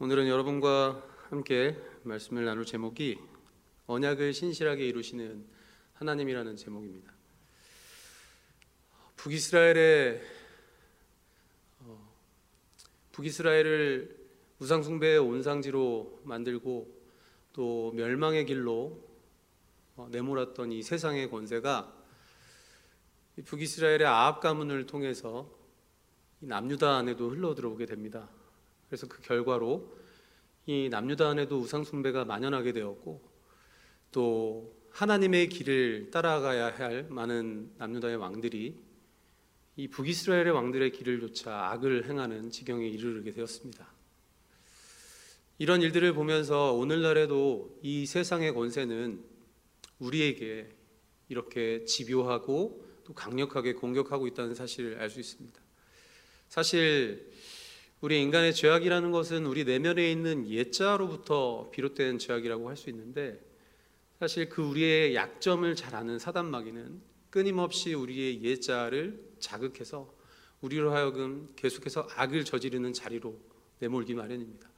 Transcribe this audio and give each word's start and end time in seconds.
오늘은 0.00 0.26
여러분과 0.26 1.06
함께 1.30 1.80
말씀을 2.02 2.44
나눌 2.44 2.66
제목이 2.66 3.16
언약을 3.86 4.32
신실하게 4.34 4.88
이루시는 4.88 5.46
하나님이라는 5.92 6.56
제목입니다. 6.56 7.12
북이스라엘의 9.14 10.20
어, 11.78 12.12
북이스라엘을 13.12 14.18
우상 14.58 14.82
숭배의 14.82 15.18
온상지로 15.18 16.22
만들고 16.24 16.92
또 17.52 17.92
멸망의 17.94 18.46
길로 18.46 19.00
어, 19.94 20.08
내몰았던 20.10 20.72
이 20.72 20.82
세상의 20.82 21.30
권세가 21.30 21.94
이 23.36 23.42
북이스라엘의 23.42 24.06
아합 24.06 24.40
가문을 24.40 24.86
통해서 24.86 25.48
이 26.40 26.46
남유다 26.46 26.96
안에도 26.96 27.30
흘러 27.30 27.54
들어오게 27.54 27.86
됩니다. 27.86 28.28
그래서 28.94 29.08
그 29.08 29.20
결과로 29.22 29.92
이 30.66 30.88
남유다 30.88 31.30
안에도 31.30 31.58
우상 31.58 31.82
숭배가 31.82 32.24
만연하게 32.24 32.72
되었고 32.72 33.28
또 34.12 34.72
하나님의 34.90 35.48
길을 35.48 36.12
따라가야 36.12 36.76
할 36.76 37.08
많은 37.10 37.72
남유다의 37.78 38.16
왕들이 38.18 38.78
이 39.74 39.88
북이스라엘의 39.88 40.52
왕들의 40.52 40.92
길을 40.92 41.18
쫓아 41.18 41.72
악을 41.72 42.08
행하는 42.08 42.50
지경에 42.50 42.86
이르게 42.86 43.32
되었습니다. 43.32 43.84
이런 45.58 45.82
일들을 45.82 46.12
보면서 46.12 46.72
오늘날에도 46.74 47.76
이 47.82 48.06
세상의 48.06 48.54
권세는 48.54 49.24
우리에게 49.98 50.68
이렇게 51.28 51.84
집요하고 51.84 52.86
또 53.02 53.12
강력하게 53.12 53.72
공격하고 53.72 54.28
있다는 54.28 54.54
사실을 54.54 55.00
알 55.00 55.10
수 55.10 55.18
있습니다. 55.18 55.60
사실 56.48 57.33
우리 58.04 58.20
인간의 58.20 58.52
죄악이라는 58.52 59.12
것은 59.12 59.46
우리 59.46 59.64
내면에 59.64 60.12
있는 60.12 60.46
옛자로부터 60.46 61.70
비롯된 61.72 62.18
죄악이라고 62.18 62.68
할 62.68 62.76
수 62.76 62.90
있는데 62.90 63.42
사실 64.20 64.50
그 64.50 64.60
우리의 64.60 65.14
약점을 65.14 65.74
잘 65.74 65.94
아는 65.94 66.18
사단 66.18 66.44
마귀는 66.50 67.00
끊임없이 67.30 67.94
우리의 67.94 68.42
옛자를 68.42 69.24
자극해서 69.38 70.14
우리로 70.60 70.92
하여금 70.92 71.48
계속해서 71.56 72.06
악을 72.14 72.44
저지르는 72.44 72.92
자리로 72.92 73.40
내몰기 73.78 74.12
마련입니다. 74.12 74.68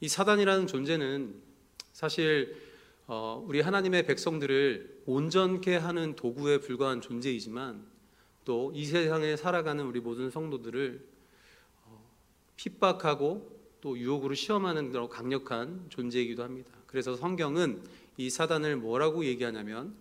이 0.00 0.08
사단이라는 0.08 0.66
존재는 0.66 1.40
사실 1.94 2.56
어, 3.06 3.42
우리 3.48 3.62
하나님의 3.62 4.04
백성들을 4.04 5.04
온전케 5.06 5.76
하는 5.76 6.14
도구에 6.14 6.58
불과한 6.58 7.00
존재이지만 7.00 7.86
또 8.44 8.70
이 8.74 8.84
세상에 8.84 9.36
살아가는 9.36 9.82
우리 9.82 10.00
모든 10.00 10.28
성도들을 10.28 11.08
어, 11.08 11.09
핍박하고 12.60 13.58
또 13.80 13.98
유혹으로 13.98 14.34
시험하는 14.34 14.92
그런 14.92 15.08
강력한 15.08 15.86
존재이기도 15.88 16.42
합니다. 16.42 16.70
그래서 16.86 17.16
성경은 17.16 17.82
이 18.18 18.28
사단을 18.28 18.76
뭐라고 18.76 19.24
얘기하냐면 19.24 19.96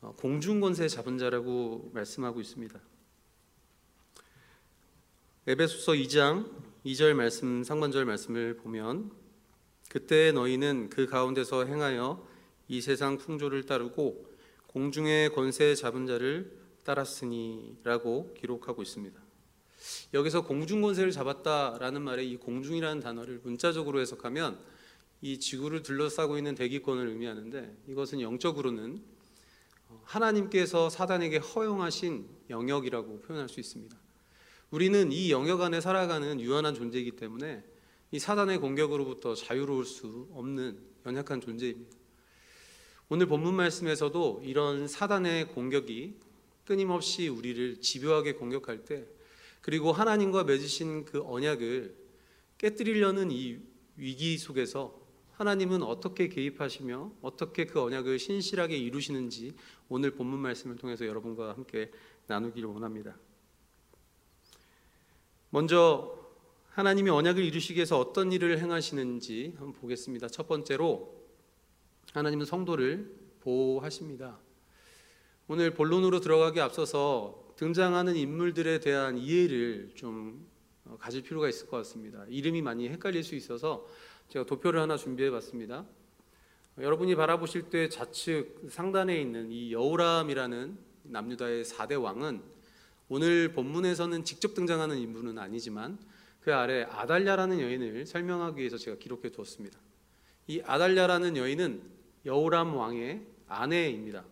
어, 0.00 0.12
공중권세 0.16 0.88
잡은 0.88 1.16
자라고 1.16 1.90
말씀하고 1.94 2.40
있습니다. 2.40 2.80
에베소서 5.46 5.92
2장 5.92 6.50
2절 6.84 7.14
말씀 7.14 7.62
상반절 7.62 8.04
말씀을 8.04 8.56
보면 8.56 9.12
그때 9.88 10.32
너희는 10.32 10.90
그 10.90 11.06
가운데서 11.06 11.66
행하여 11.66 12.26
이 12.66 12.80
세상 12.80 13.16
풍조를 13.16 13.64
따르고 13.64 14.26
공중의 14.66 15.32
권세 15.32 15.76
잡은 15.76 16.06
자를 16.06 16.52
따랐으니라고 16.82 18.34
기록하고 18.34 18.82
있습니다. 18.82 19.25
여기서 20.14 20.42
공중 20.44 20.82
권세를 20.82 21.12
잡았다라는 21.12 22.02
말에 22.02 22.24
이 22.24 22.36
공중이라는 22.36 23.00
단어를 23.02 23.40
문자적으로 23.42 24.00
해석하면 24.00 24.58
이 25.22 25.38
지구를 25.38 25.82
둘러싸고 25.82 26.36
있는 26.36 26.54
대기권을 26.54 27.08
의미하는데 27.08 27.76
이것은 27.88 28.20
영적으로는 28.20 29.02
하나님께서 30.04 30.90
사단에게 30.90 31.38
허용하신 31.38 32.28
영역이라고 32.50 33.20
표현할 33.20 33.48
수 33.48 33.60
있습니다. 33.60 33.96
우리는 34.70 35.12
이 35.12 35.30
영역 35.30 35.60
안에 35.60 35.80
살아가는 35.80 36.40
유한한 36.40 36.74
존재이기 36.74 37.12
때문에 37.12 37.64
이 38.10 38.18
사단의 38.18 38.58
공격으로부터 38.58 39.34
자유로울 39.34 39.84
수 39.84 40.28
없는 40.32 40.78
연약한 41.06 41.40
존재입니다. 41.40 41.96
오늘 43.08 43.26
본문 43.26 43.54
말씀에서도 43.54 44.42
이런 44.44 44.88
사단의 44.88 45.48
공격이 45.48 46.14
끊임없이 46.64 47.28
우리를 47.28 47.80
집요하게 47.80 48.34
공격할 48.34 48.84
때 48.84 49.06
그리고 49.66 49.90
하나님과 49.90 50.44
맺으신 50.44 51.06
그 51.06 51.24
언약을 51.24 51.92
깨뜨리려는 52.56 53.32
이 53.32 53.58
위기 53.96 54.38
속에서 54.38 54.96
하나님은 55.32 55.82
어떻게 55.82 56.28
개입하시며 56.28 57.14
어떻게 57.20 57.64
그 57.66 57.82
언약을 57.82 58.20
신실하게 58.20 58.76
이루시는지 58.76 59.56
오늘 59.88 60.12
본문 60.12 60.38
말씀을 60.38 60.76
통해서 60.76 61.04
여러분과 61.04 61.54
함께 61.54 61.90
나누기를 62.28 62.68
원합니다. 62.68 63.16
먼저 65.50 66.16
하나님이 66.68 67.10
언약을 67.10 67.42
이루시기 67.42 67.78
위해서 67.78 67.98
어떤 67.98 68.30
일을 68.30 68.60
행하시는지 68.60 69.54
한번 69.56 69.72
보겠습니다. 69.72 70.28
첫 70.28 70.46
번째로 70.46 71.26
하나님은 72.12 72.46
성도를 72.46 73.12
보호하십니다. 73.40 74.38
오늘 75.48 75.74
본론으로 75.74 76.20
들어가기 76.20 76.60
앞서서 76.60 77.45
등장하는 77.56 78.16
인물들에 78.16 78.80
대한 78.80 79.16
이해를 79.16 79.90
좀 79.94 80.46
어, 80.84 80.96
가질 81.00 81.22
필요가 81.22 81.48
있을 81.48 81.66
것 81.66 81.78
같습니다. 81.78 82.24
이름이 82.28 82.62
많이 82.62 82.88
헷갈릴 82.88 83.24
수 83.24 83.34
있어서 83.34 83.86
제가 84.28 84.44
도표를 84.44 84.80
하나 84.80 84.96
준비해 84.96 85.30
봤습니다. 85.30 85.86
여러분이 86.78 87.14
바라보실 87.14 87.70
때 87.70 87.88
좌측 87.88 88.66
상단에 88.68 89.18
있는 89.18 89.50
이 89.50 89.72
여우람이라는 89.72 90.76
남유다의 91.04 91.64
4대 91.64 92.00
왕은 92.00 92.42
오늘 93.08 93.52
본문에서는 93.52 94.24
직접 94.24 94.54
등장하는 94.54 94.98
인물은 94.98 95.38
아니지만 95.38 95.98
그 96.40 96.54
아래 96.54 96.82
아달랴라는 96.82 97.60
여인을 97.60 98.06
설명하기 98.06 98.58
위해서 98.58 98.76
제가 98.76 98.98
기록해 98.98 99.30
두었습니다. 99.30 99.78
이 100.48 100.60
아달랴라는 100.60 101.36
여인은 101.36 101.82
여우람 102.26 102.76
왕의 102.76 103.26
아내입니다. 103.48 104.24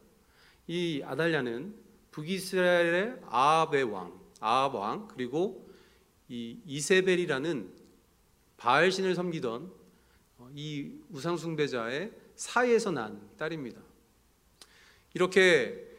이 0.67 1.03
아달랴는 1.05 1.84
북이스라엘의 2.15 3.17
아합의 3.29 3.83
왕, 3.85 4.17
아합 4.39 4.77
왕 4.77 5.09
그리고 5.09 5.69
이 6.29 6.59
이세벨이라는 6.65 7.73
바알 8.57 8.93
신을 8.93 9.17
섬기던 9.17 9.73
어, 10.39 10.49
이 10.55 10.93
우상 11.11 11.37
숭배자의 11.37 12.13
사이에서 12.37 12.93
난 12.93 13.21
딸입니다. 13.37 13.81
이렇게 15.15 15.91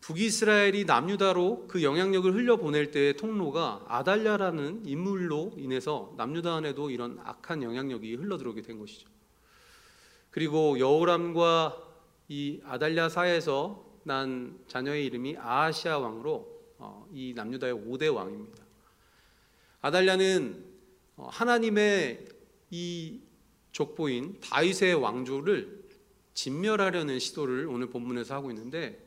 북이스라엘이 0.00 0.86
남유다로 0.86 1.66
그 1.68 1.84
영향력을 1.84 2.34
흘려보낼 2.34 2.90
때의 2.90 3.16
통로가 3.16 3.84
아달랴라는 3.86 4.86
인물로 4.86 5.54
인해서 5.56 6.12
남유다 6.16 6.56
안에도 6.56 6.90
이런 6.90 7.20
악한 7.22 7.62
영향력이 7.62 8.16
흘러들어오게 8.16 8.62
된 8.62 8.80
것이죠. 8.80 9.08
그리고 10.30 10.80
여호람과 10.80 11.80
이 12.28 12.60
아달랴 12.64 13.08
사이에서 13.08 13.93
난 14.04 14.58
자녀의 14.68 15.06
이름이 15.06 15.36
아하시아 15.38 15.98
왕으로 15.98 16.54
어, 16.78 17.08
이 17.12 17.32
남유다의 17.34 17.74
5대 17.74 18.14
왕입니다. 18.14 18.62
아달랴는 19.80 20.64
어, 21.16 21.28
하나님의 21.30 22.26
이 22.70 23.20
족보인 23.72 24.38
다윗의 24.40 24.94
왕조를 24.94 25.84
진멸하려는 26.34 27.18
시도를 27.18 27.66
오늘 27.68 27.88
본문에서 27.88 28.34
하고 28.34 28.50
있는데 28.50 29.04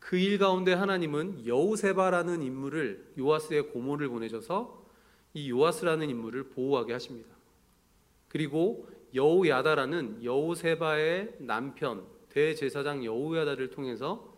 그 0.00 0.16
일 0.16 0.38
가운데 0.38 0.72
하나님은 0.72 1.46
여우세바라는 1.46 2.42
인물을 2.42 3.12
요아스의 3.18 3.70
고모를 3.70 4.08
보내셔서 4.08 4.84
이 5.34 5.50
요아스라는 5.50 6.10
인물을 6.10 6.48
보호하게 6.48 6.94
하십니다. 6.94 7.28
그리고 8.28 8.88
여우야다라는 9.14 10.24
여우세바의 10.24 11.36
남편 11.40 12.06
대제사장 12.30 13.04
여우야다를 13.04 13.70
통해서 13.70 14.29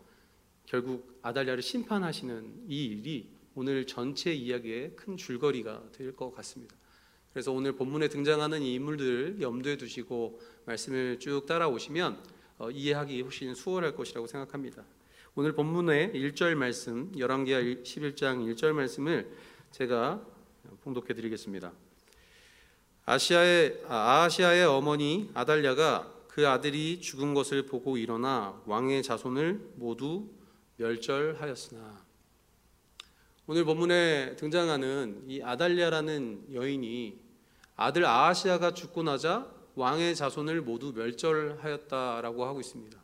결국 0.65 1.19
아달랴를 1.21 1.61
심판하시는 1.61 2.65
이 2.67 2.85
일이 2.85 3.29
오늘 3.55 3.85
전체 3.85 4.33
이야기의 4.33 4.95
큰 4.95 5.17
줄거리가 5.17 5.83
될 5.91 6.15
것 6.15 6.31
같습니다. 6.35 6.75
그래서 7.31 7.51
오늘 7.51 7.73
본문에 7.73 8.09
등장하는 8.09 8.61
이 8.61 8.75
인물들을 8.75 9.41
염두에 9.41 9.77
두시고 9.77 10.39
말씀을 10.65 11.19
쭉 11.19 11.45
따라오시면 11.45 12.23
어, 12.59 12.69
이해하기 12.69 13.21
훨씬 13.21 13.55
수월할 13.55 13.95
것이라고 13.95 14.27
생각합니다. 14.27 14.83
오늘 15.35 15.53
본문의 15.53 16.11
1절 16.13 16.53
말씀, 16.53 17.11
열왕기하 17.17 17.59
11장 17.61 18.53
1절 18.53 18.73
말씀을 18.73 19.31
제가 19.71 20.23
봉독해 20.83 21.15
드리겠습니다. 21.15 21.73
아시아의 23.05 23.81
아, 23.87 24.23
아시아의 24.23 24.65
어머니 24.65 25.31
아달랴가 25.33 26.11
그 26.27 26.47
아들이 26.47 27.01
죽은 27.01 27.33
것을 27.33 27.65
보고 27.65 27.97
일어나 27.97 28.61
왕의 28.65 29.01
자손을 29.03 29.73
모두 29.75 30.29
멸절하였으나 30.77 32.03
오늘 33.45 33.65
본문에 33.65 34.35
등장하는 34.37 35.25
이 35.27 35.41
아달랴라는 35.41 36.53
여인이 36.53 37.19
아들 37.75 38.05
아하시아가 38.05 38.73
죽고 38.73 39.03
나자 39.03 39.51
왕의 39.75 40.15
자손을 40.15 40.61
모두 40.61 40.93
멸절하였다라고 40.93 42.45
하고 42.45 42.59
있습니다. 42.61 43.01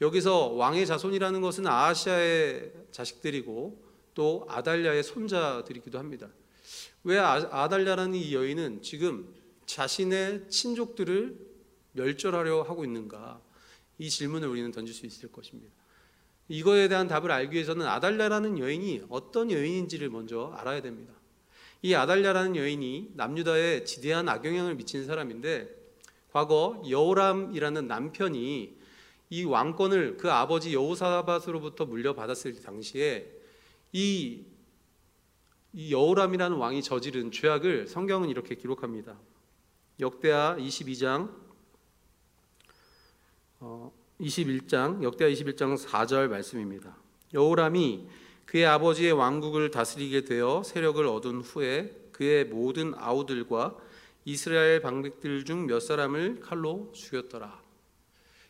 여기서 0.00 0.48
왕의 0.48 0.86
자손이라는 0.86 1.40
것은 1.40 1.66
아하시아의 1.66 2.72
자식들이고 2.92 3.84
또 4.14 4.46
아달랴의 4.48 5.02
손자들이기도 5.02 5.98
합니다. 5.98 6.28
왜 7.04 7.18
아- 7.18 7.48
아달랴라는 7.50 8.14
이 8.16 8.34
여인은 8.34 8.82
지금 8.82 9.32
자신의 9.66 10.50
친족들을 10.50 11.38
멸절하려 11.92 12.62
하고 12.62 12.84
있는가? 12.84 13.40
이 13.98 14.10
질문을 14.10 14.48
우리는 14.48 14.70
던질 14.70 14.94
수 14.94 15.06
있을 15.06 15.32
것입니다. 15.32 15.77
이거에 16.48 16.88
대한 16.88 17.08
답을 17.08 17.30
알기 17.30 17.54
위해서는 17.54 17.86
아달랴라는 17.86 18.58
여인이 18.58 19.04
어떤 19.10 19.50
여인인지를 19.50 20.08
먼저 20.08 20.52
알아야 20.56 20.80
됩니다. 20.80 21.12
이 21.82 21.94
아달랴라는 21.94 22.56
여인이 22.56 23.12
남유다에 23.14 23.84
지대한 23.84 24.28
악영향을 24.28 24.74
미친 24.74 25.04
사람인데 25.04 25.68
과거 26.32 26.82
여호람이라는 26.88 27.86
남편이 27.86 28.78
이 29.30 29.44
왕권을 29.44 30.16
그 30.16 30.30
아버지 30.32 30.74
여호사밧으로부터 30.74 31.84
물려받았을 31.84 32.62
당시에 32.62 33.30
이, 33.92 34.44
이 35.72 35.92
여호람이라는 35.92 36.56
왕이 36.56 36.82
저지른 36.82 37.30
죄악을 37.30 37.86
성경은 37.86 38.30
이렇게 38.30 38.54
기록합니다. 38.54 39.18
역대하 40.00 40.56
22장 40.58 41.30
어, 43.60 43.92
21장 44.20 45.02
역대하 45.02 45.30
21장 45.30 45.78
4절 45.78 46.28
말씀입니다. 46.28 46.96
여호람이 47.34 48.08
그의 48.46 48.66
아버지의 48.66 49.12
왕국을 49.12 49.70
다스리게 49.70 50.22
되어 50.24 50.62
세력을 50.64 51.04
얻은 51.06 51.42
후에 51.42 51.94
그의 52.12 52.46
모든 52.46 52.94
아우들과 52.96 53.76
이스라엘 54.24 54.80
방백들 54.80 55.44
중 55.44 55.66
몇 55.66 55.80
사람을 55.80 56.40
칼로 56.40 56.90
죽였더라. 56.94 57.62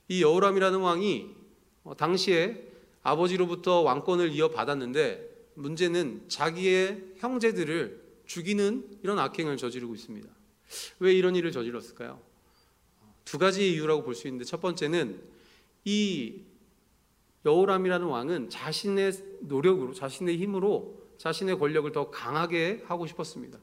이 0.08 0.22
여호람이라는 0.22 0.78
왕이 0.80 1.36
어, 1.84 1.96
당시에 1.96 2.72
아버지로부터 3.02 3.80
왕권을 3.82 4.30
이어받았는데 4.32 5.52
문제는 5.54 6.24
자기의 6.28 7.14
형제들을 7.18 8.08
죽이는 8.26 9.00
이런 9.02 9.18
악행을 9.18 9.56
저지르고 9.56 9.94
있습니다. 9.94 10.28
왜 11.00 11.12
이런 11.12 11.34
일을 11.36 11.52
저질렀을까요? 11.52 12.20
두 13.24 13.38
가지 13.38 13.72
이유라고 13.72 14.02
볼 14.02 14.14
수 14.14 14.26
있는데 14.28 14.44
첫 14.44 14.60
번째는 14.60 15.20
이 15.84 16.42
여호람이라는 17.44 18.06
왕은 18.06 18.50
자신의 18.50 19.12
노력으로 19.40 19.94
자신의 19.94 20.36
힘으로 20.38 20.98
자신의 21.18 21.58
권력을 21.58 21.90
더 21.92 22.10
강하게 22.10 22.82
하고 22.86 23.06
싶었습니다. 23.06 23.58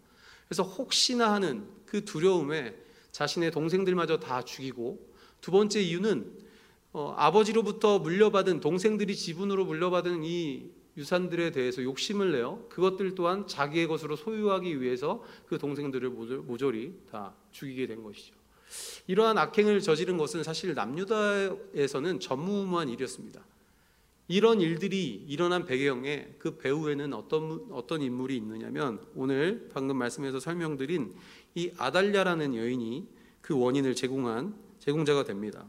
그래서 0.47 0.63
혹시나 0.63 1.33
하는 1.33 1.65
그 1.85 2.03
두려움에 2.05 2.75
자신의 3.11 3.51
동생들마저 3.51 4.19
다 4.19 4.43
죽이고 4.43 5.13
두 5.41 5.51
번째 5.51 5.81
이유는 5.81 6.45
어, 6.93 7.13
아버지로부터 7.17 7.99
물려받은 7.99 8.61
동생들이 8.61 9.15
지분으로 9.15 9.65
물려받은 9.65 10.23
이 10.23 10.71
유산들에 10.97 11.51
대해서 11.51 11.83
욕심을 11.83 12.31
내어 12.31 12.65
그것들 12.69 13.15
또한 13.15 13.47
자기의 13.47 13.87
것으로 13.87 14.15
소유하기 14.15 14.81
위해서 14.81 15.21
그 15.45 15.57
동생들을 15.57 16.09
모조- 16.09 16.41
모조리 16.43 16.93
다 17.11 17.33
죽이게 17.51 17.87
된 17.87 18.01
것이죠. 18.01 18.33
이러한 19.07 19.37
악행을 19.37 19.81
저지른 19.81 20.17
것은 20.17 20.43
사실 20.43 20.73
남유다에서는 20.73 22.19
전무후무한 22.19 22.89
일이었습니다. 22.89 23.43
이런 24.27 24.59
일들이 24.59 25.23
일어난 25.27 25.65
배경에 25.65 26.29
그 26.39 26.57
배후에는 26.57 27.13
어떤 27.13 27.67
어떤 27.71 28.01
인물이 28.01 28.35
있느냐면 28.37 28.99
오늘 29.15 29.69
방금 29.71 29.97
말씀에서 29.97 30.39
설명드린 30.39 31.13
이 31.53 31.71
아달랴라는 31.77 32.55
여인이 32.55 33.07
그 33.41 33.57
원인을 33.57 33.95
제공한 33.95 34.55
제공자가 34.79 35.23
됩니다. 35.23 35.65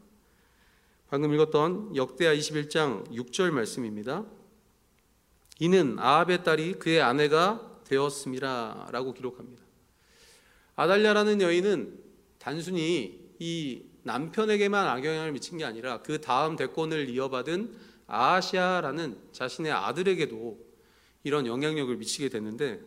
방금 1.09 1.35
읽었던 1.35 1.95
역대하 1.97 2.35
21장 2.35 3.09
6절 3.11 3.51
말씀입니다. 3.51 4.25
이는 5.61 5.99
아합의 5.99 6.43
딸이 6.43 6.75
그의 6.75 7.03
아내가 7.03 7.81
되었음이라라고 7.85 9.13
기록합니다. 9.13 9.63
아달랴라는 10.75 11.41
여인은 11.41 12.06
단순히 12.47 13.19
이 13.41 13.83
남편에게만 14.05 14.87
악영향을 14.87 15.33
미친 15.33 15.59
게 15.59 15.65
아니라 15.65 16.01
그 16.03 16.21
다음 16.21 16.55
대권을 16.55 17.09
이어받은 17.09 17.75
아시아라는 18.07 19.19
자신의 19.33 19.73
아들에게도 19.73 20.57
이런 21.25 21.49
영향력을 21.49 21.97
미치게 21.97 22.29
됐는데 22.29 22.81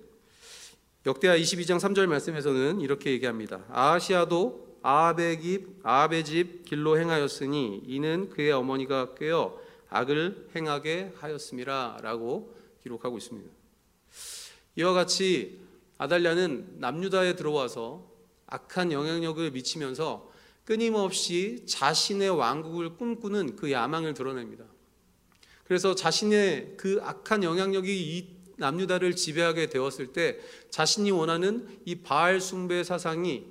역대하 1.06 1.36
22장 1.36 1.78
3절 1.78 2.08
말씀에서는 2.08 2.80
이렇게 2.80 3.12
얘기합니다. 3.12 3.66
아시아도 3.70 4.78
아합의 4.82 5.42
집 5.42 5.68
아합의 5.84 6.24
집 6.24 6.64
길로 6.64 6.98
행하였으니 6.98 7.82
이는 7.86 8.30
그의 8.30 8.54
어머니가 8.54 9.14
꿰어 9.16 9.60
악을 9.90 10.52
행하게 10.56 11.12
하였음이라라고 11.18 12.56
기록하고 12.82 13.18
있습니다. 13.18 13.52
이와 14.78 14.94
같이 14.94 15.60
아달랴는 15.98 16.78
남유다에 16.78 17.36
들어와서 17.36 18.19
악한 18.50 18.92
영향력을 18.92 19.51
미치면서 19.51 20.31
끊임없이 20.66 21.66
자신의 21.68 22.30
왕국을 22.30 22.98
꿈꾸는 22.98 23.56
그 23.56 23.72
야망을 23.72 24.13
드러냅니다. 24.13 24.66
그래서 25.63 25.96
자신의 25.96 26.75
그 26.78 27.00
악한 27.01 27.44
영향력이 27.44 28.18
이 28.18 28.40
남유다를 28.57 29.16
지배하게 29.16 29.69
되었을 29.69 30.13
때 30.13 30.40
자신이 30.69 31.12
원하는 31.12 31.80
이 31.86 31.96
바알 31.96 32.42
숭배 32.42 32.84
사상이 32.84 33.46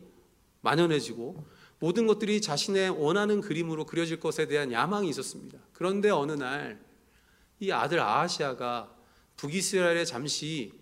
만연해지고 0.61 1.45
모든 1.79 2.07
것들이 2.07 2.41
자신의 2.41 2.91
원하는 2.91 3.41
그림으로 3.41 3.87
그려질 3.87 4.21
것에 4.21 4.47
대한 4.47 4.73
야망이 4.73 5.09
있었습니다. 5.09 5.59
그런데 5.73 6.11
어느 6.11 6.33
날 6.33 6.89
이 7.61 7.73
아들 7.73 8.01
아하시아가 8.01 8.95
북이스라엘에 9.37 10.05
잠시 10.05 10.73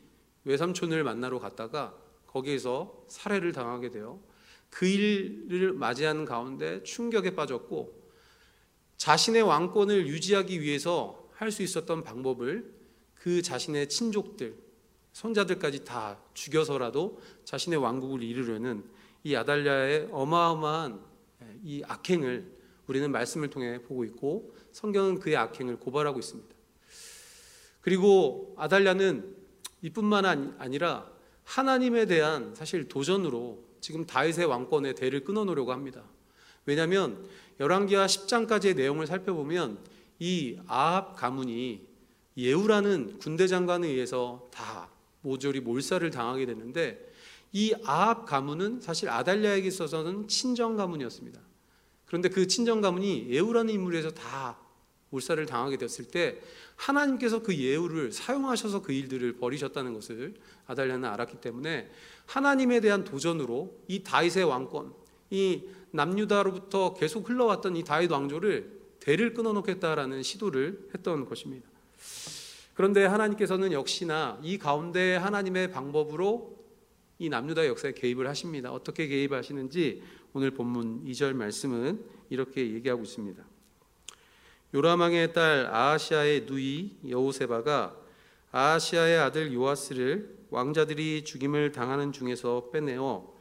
외삼촌을 0.44 1.04
만나러 1.04 1.38
갔다가 1.38 1.94
거기에서 2.36 3.04
살해를 3.08 3.52
당하게 3.52 3.90
되어 3.90 4.20
그 4.68 4.86
일을 4.86 5.72
맞이하는 5.72 6.24
가운데 6.26 6.82
충격에 6.82 7.34
빠졌고 7.34 8.06
자신의 8.98 9.42
왕권을 9.42 10.06
유지하기 10.06 10.60
위해서 10.60 11.24
할 11.32 11.50
수 11.50 11.62
있었던 11.62 12.02
방법을 12.02 12.74
그 13.14 13.42
자신의 13.42 13.88
친족들, 13.90 14.56
손자들까지 15.12 15.84
다 15.84 16.18
죽여서라도 16.32 17.20
자신의 17.44 17.78
왕국을 17.78 18.22
이루려는 18.22 18.84
이 19.22 19.34
아달랴의 19.34 20.08
어마어마한 20.12 21.00
이 21.62 21.82
악행을 21.86 22.56
우리는 22.86 23.10
말씀을 23.12 23.50
통해 23.50 23.82
보고 23.82 24.04
있고 24.04 24.54
성경은 24.72 25.18
그의 25.20 25.36
악행을 25.36 25.78
고발하고 25.78 26.18
있습니다. 26.18 26.54
그리고 27.82 28.54
아달랴는 28.56 29.36
이뿐만 29.82 30.24
아니- 30.24 30.52
아니라 30.58 31.15
하나님에 31.46 32.06
대한 32.06 32.54
사실 32.54 32.88
도전으로 32.88 33.64
지금 33.80 34.04
다윗의 34.04 34.46
왕권의 34.46 34.96
대를 34.96 35.24
끊어놓으려고 35.24 35.72
합니다. 35.72 36.02
왜냐하면 36.66 37.24
열왕기하 37.60 38.06
10장까지의 38.06 38.76
내용을 38.76 39.06
살펴보면 39.06 39.78
이 40.18 40.58
아합 40.66 41.16
가문이 41.16 41.86
예후라는 42.36 43.18
군대 43.18 43.46
장관에 43.46 43.86
의해서 43.86 44.48
다 44.52 44.90
모조리 45.22 45.60
몰살을 45.60 46.10
당하게 46.10 46.46
됐는데 46.46 47.12
이 47.52 47.74
아합 47.84 48.26
가문은 48.26 48.80
사실 48.80 49.08
아달랴에게 49.08 49.68
있어서는 49.68 50.28
친정 50.28 50.76
가문이었습니다. 50.76 51.40
그런데 52.06 52.28
그 52.28 52.46
친정 52.46 52.80
가문이 52.80 53.28
예후라는 53.30 53.72
인물에서 53.72 54.10
다 54.10 54.58
몰살을 55.10 55.46
당하게 55.46 55.76
됐을 55.76 56.06
때 56.06 56.40
하나님께서 56.76 57.42
그 57.42 57.56
예후를 57.56 58.12
사용하셔서 58.12 58.82
그 58.82 58.92
일들을 58.92 59.36
벌이셨다는 59.38 59.94
것을 59.94 60.34
아달랴는 60.66 61.08
알았기 61.08 61.40
때문에 61.40 61.90
하나님에 62.26 62.80
대한 62.80 63.04
도전으로 63.04 63.78
이 63.88 64.02
다윗의 64.02 64.44
왕권, 64.44 64.92
이 65.30 65.62
남유다로부터 65.92 66.94
계속 66.94 67.28
흘러왔던 67.28 67.76
이 67.76 67.84
다윗 67.84 68.10
왕조를 68.10 68.76
대를 69.00 69.34
끊어놓겠다라는 69.34 70.22
시도를 70.22 70.88
했던 70.94 71.26
것입니다. 71.26 71.68
그런데 72.74 73.06
하나님께서는 73.06 73.72
역시나 73.72 74.38
이 74.42 74.58
가운데 74.58 75.16
하나님의 75.16 75.70
방법으로 75.70 76.56
이 77.18 77.30
남유다의 77.30 77.68
역사에 77.68 77.92
개입을 77.92 78.26
하십니다. 78.28 78.70
어떻게 78.70 79.06
개입하시는지 79.06 80.02
오늘 80.34 80.50
본문 80.50 81.04
2절 81.06 81.32
말씀은 81.32 82.04
이렇게 82.28 82.72
얘기하고 82.74 83.02
있습니다. 83.04 83.42
요라망의 84.74 85.32
딸 85.32 85.66
아하시아의 85.66 86.46
누이 86.46 86.96
여호세바가 87.08 87.96
아하시아의 88.50 89.18
아들 89.18 89.52
요아스를 89.52 90.36
왕자들이 90.50 91.24
죽임을 91.24 91.72
당하는 91.72 92.12
중에서 92.12 92.70
빼내어 92.72 93.32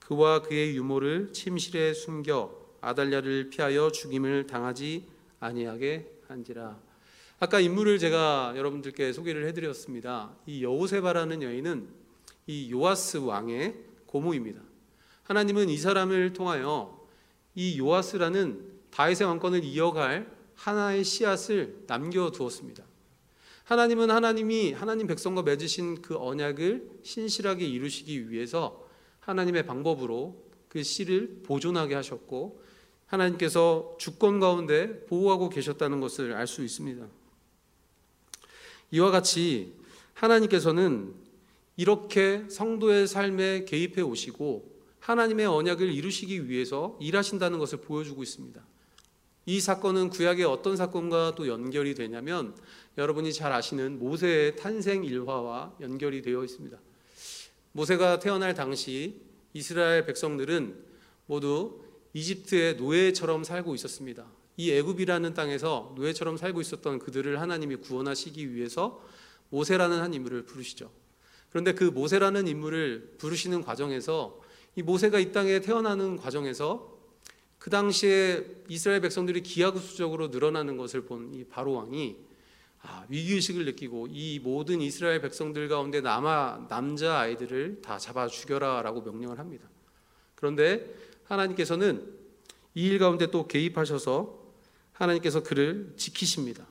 그와 0.00 0.42
그의 0.42 0.76
유모를 0.76 1.32
침실에 1.32 1.94
숨겨 1.94 2.54
아달랴를 2.80 3.50
피하여 3.50 3.90
죽임을 3.90 4.46
당하지 4.46 5.06
아니하게 5.40 6.10
한지라. 6.28 6.78
아까 7.38 7.60
인물을 7.60 7.98
제가 7.98 8.54
여러분들께 8.56 9.12
소개를 9.12 9.46
해드렸습니다. 9.48 10.32
이 10.46 10.62
여호세바라는 10.62 11.42
여인은 11.42 11.88
이 12.46 12.72
요아스 12.72 13.18
왕의 13.18 13.76
고모입니다. 14.06 14.60
하나님은 15.24 15.68
이 15.68 15.76
사람을 15.78 16.32
통하여 16.32 17.00
이 17.54 17.78
요아스라는 17.78 18.72
다윗의 18.90 19.26
왕권을 19.26 19.64
이어갈 19.64 20.41
하나의 20.62 21.02
씨앗을 21.02 21.82
남겨 21.88 22.30
두었습니다. 22.30 22.84
하나님은 23.64 24.10
하나님이 24.10 24.72
하나님 24.72 25.08
백성과 25.08 25.42
맺으신 25.42 26.02
그 26.02 26.16
언약을 26.16 26.88
신실하게 27.02 27.66
이루시기 27.66 28.30
위해서 28.30 28.86
하나님의 29.20 29.66
방법으로 29.66 30.40
그 30.68 30.84
씨를 30.84 31.40
보존하게 31.44 31.96
하셨고 31.96 32.62
하나님께서 33.06 33.96
주권 33.98 34.38
가운데 34.38 35.04
보호하고 35.06 35.48
계셨다는 35.48 36.00
것을 36.00 36.32
알 36.32 36.46
수 36.46 36.62
있습니다. 36.62 37.08
이와 38.92 39.10
같이 39.10 39.74
하나님께서는 40.14 41.12
이렇게 41.76 42.44
성도의 42.48 43.08
삶에 43.08 43.64
개입해 43.64 44.02
오시고 44.02 44.70
하나님의 45.00 45.46
언약을 45.46 45.92
이루시기 45.92 46.48
위해서 46.48 46.96
일하신다는 47.00 47.58
것을 47.58 47.80
보여주고 47.80 48.22
있습니다. 48.22 48.71
이 49.44 49.60
사건은 49.60 50.10
구약의 50.10 50.44
어떤 50.44 50.76
사건과 50.76 51.34
또 51.36 51.48
연결이 51.48 51.94
되냐면 51.94 52.54
여러분이 52.96 53.32
잘 53.32 53.52
아시는 53.52 53.98
모세의 53.98 54.56
탄생 54.56 55.04
일화와 55.04 55.76
연결이 55.80 56.22
되어 56.22 56.44
있습니다. 56.44 56.78
모세가 57.72 58.18
태어날 58.20 58.54
당시 58.54 59.20
이스라엘 59.52 60.06
백성들은 60.06 60.76
모두 61.26 61.80
이집트의 62.12 62.76
노예처럼 62.76 63.42
살고 63.42 63.74
있었습니다. 63.74 64.26
이 64.56 64.70
애굽이라는 64.72 65.34
땅에서 65.34 65.94
노예처럼 65.96 66.36
살고 66.36 66.60
있었던 66.60 66.98
그들을 66.98 67.40
하나님이 67.40 67.76
구원하시기 67.76 68.54
위해서 68.54 69.02
모세라는 69.48 70.00
한 70.00 70.14
인물을 70.14 70.44
부르시죠. 70.44 70.90
그런데 71.50 71.72
그 71.72 71.84
모세라는 71.84 72.46
인물을 72.46 73.16
부르시는 73.18 73.62
과정에서 73.62 74.40
이 74.76 74.82
모세가 74.82 75.18
이 75.18 75.32
땅에 75.32 75.60
태어나는 75.60 76.16
과정에서 76.16 76.91
그 77.62 77.70
당시에 77.70 78.44
이스라엘 78.68 79.00
백성들이 79.00 79.40
기하급수적으로 79.44 80.28
늘어나는 80.28 80.76
것을 80.76 81.02
본 81.02 81.32
이 81.32 81.44
바로 81.44 81.74
왕이 81.74 82.16
아, 82.80 83.06
위기의식을 83.08 83.64
느끼고 83.66 84.08
이 84.10 84.40
모든 84.40 84.80
이스라엘 84.80 85.20
백성들 85.20 85.68
가운데 85.68 86.00
남아 86.00 86.66
남자 86.68 87.20
아이들을 87.20 87.80
다 87.80 87.98
잡아 87.98 88.26
죽여라라고 88.26 89.02
명령을 89.02 89.38
합니다. 89.38 89.68
그런데 90.34 90.92
하나님께서는 91.22 92.04
이 92.74 92.88
일 92.88 92.98
가운데 92.98 93.30
또 93.30 93.46
개입하셔서 93.46 94.42
하나님께서 94.94 95.44
그를 95.44 95.92
지키십니다. 95.96 96.66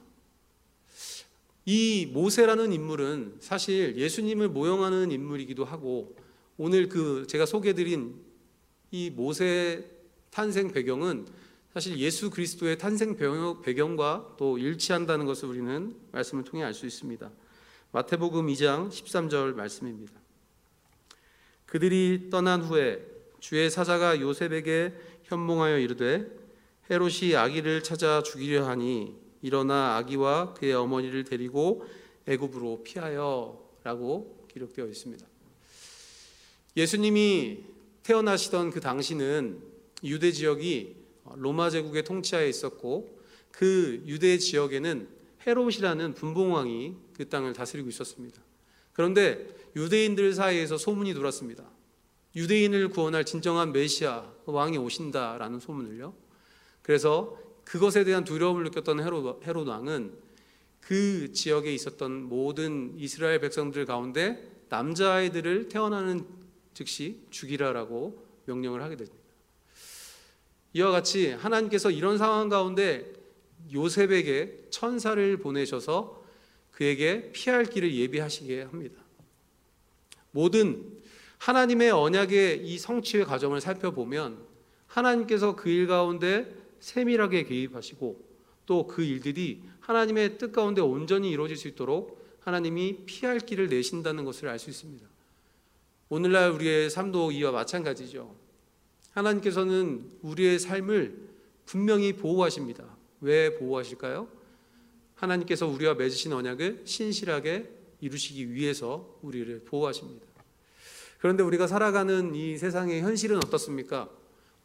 이 1.64 2.10
모세라는 2.12 2.74
인물은 2.74 3.38
사실 3.40 3.96
예수님을 3.96 4.50
모형하는 4.50 5.12
인물이기도 5.12 5.64
하고 5.64 6.18
오늘 6.58 6.90
그 6.90 7.26
제가 7.28 7.46
소개드린 7.46 8.14
이 8.92 9.10
모세 9.10 10.01
탄생 10.32 10.72
배경은 10.72 11.28
사실 11.74 11.98
예수 12.00 12.30
그리스도의 12.30 12.78
탄생 12.78 13.16
배경과 13.62 14.36
또 14.38 14.58
일치한다는 14.58 15.26
것을 15.26 15.50
우리는 15.50 15.96
말씀을 16.12 16.44
통해 16.44 16.64
알 16.64 16.74
수 16.74 16.86
있습니다. 16.86 17.30
마태복음 17.92 18.48
2장 18.48 18.90
13절 18.90 19.54
말씀입니다. 19.54 20.14
그들이 21.66 22.30
떠난 22.30 22.62
후에 22.62 23.06
주의 23.40 23.70
사자가 23.70 24.20
요셉에게 24.20 24.94
현몽하여 25.24 25.80
이르되 25.80 26.28
헤롯이 26.90 27.36
아기를 27.36 27.84
찾아 27.84 28.24
죽이려 28.24 28.68
하니 28.68 29.16
일어나 29.42 29.98
아기와 29.98 30.54
그의 30.54 30.74
어머니를 30.74 31.24
데리고 31.24 31.86
애굽으로 32.28 32.84
피하여라고 32.84 34.48
기록되어 34.52 34.88
있습니다. 34.88 35.26
예수님이 36.78 37.66
태어나시던 38.04 38.72
그 38.72 38.80
당시는 38.80 39.71
유대 40.04 40.32
지역이 40.32 40.96
로마 41.36 41.70
제국의 41.70 42.04
통치하에 42.04 42.50
있었고 42.50 43.20
그 43.52 44.04
유대 44.06 44.38
지역에는 44.38 45.08
헤롯이라는 45.46 46.14
분봉왕이 46.14 46.96
그 47.14 47.30
땅을 47.30 47.54
다스리고 47.54 47.90
있었습니다. 47.90 48.42
그런데 48.94 49.48
유대인들 49.76 50.34
사이에서 50.34 50.78
소문이 50.78 51.14
돌았습니다. 51.14 51.64
유대인을 52.36 52.90
구원할 52.90 53.26
진정한 53.26 53.72
메시아 53.72 54.32
왕이 54.46 54.78
오신다라는 54.78 55.60
소문을요. 55.60 56.14
그래서 56.82 57.38
그것에 57.64 58.04
대한 58.04 58.24
두려움을 58.24 58.64
느꼈던 58.66 59.02
헤롯, 59.02 59.46
헤롯 59.46 59.68
왕은 59.68 60.14
그 60.80 61.32
지역에 61.32 61.74
있었던 61.74 62.24
모든 62.24 62.94
이스라엘 62.98 63.40
백성들 63.40 63.86
가운데 63.86 64.52
남자아이들을 64.70 65.70
태어나는 65.70 66.26
즉시 66.74 67.22
죽이라라고 67.30 68.26
명령을 68.46 68.82
하게 68.82 68.96
됩니다. 68.96 69.21
이와 70.74 70.92
같이 70.92 71.32
하나님께서 71.32 71.92
이런 71.92 72.18
상황 72.18 72.50
가운데 72.50 73.12
요셉에게 73.74 74.68
천사를 74.70 75.38
보내셔서 75.38 76.24
그에게 76.72 77.32
피할 77.32 77.66
길을 77.66 77.94
예비하시게 77.94 78.64
합니다. 78.64 79.02
모든 80.32 81.02
하나님의 81.38 81.92
언약의 81.92 82.66
이 82.68 82.78
성취의 82.78 83.26
과정을 83.26 83.62
살펴보면 83.62 84.38
하나님께서 84.88 85.56
그 85.56 85.70
일 85.70 85.88
가운데 85.88 86.54
세밀하게 86.80 87.44
개입하시고 87.44 88.32
또 88.66 88.88
그 88.88 89.04
일들이 89.04 89.62
하나님의 89.82 90.38
뜻 90.38 90.52
가운데 90.52 90.82
온전히 90.82 91.30
이루어질 91.32 91.58
수 91.58 91.68
있도록 91.68 92.22
하나님이 92.40 93.06
피할 93.06 93.40
길을 93.40 93.68
내신다는 93.68 94.24
것을 94.24 94.48
알 94.48 94.58
수 94.60 94.70
있습니다. 94.70 95.06
오늘날 96.10 96.52
우리의 96.52 96.90
삶도 96.90 97.32
이와 97.32 97.52
마찬가지죠. 97.52 98.36
하나님께서는 99.12 100.10
우리의 100.22 100.60
삶을 100.60 101.30
분명히 101.66 102.14
보호하십니다. 102.14 102.86
왜 103.22 103.58
보호하실까요? 103.58 104.28
하나님께서 105.16 105.68
우리와 105.68 105.94
맺으신 105.94 106.34
언약을 106.34 106.82
신실하게 106.86 107.70
이루시기 108.02 108.52
위해서 108.54 109.18
우리를 109.22 109.64
보호하십니다. 109.66 110.26
그런데 111.20 111.44
우리가 111.44 111.68
살아가는 111.68 112.34
이 112.34 112.58
세상의 112.58 113.02
현실은 113.02 113.38
어떻습니까? 113.38 114.10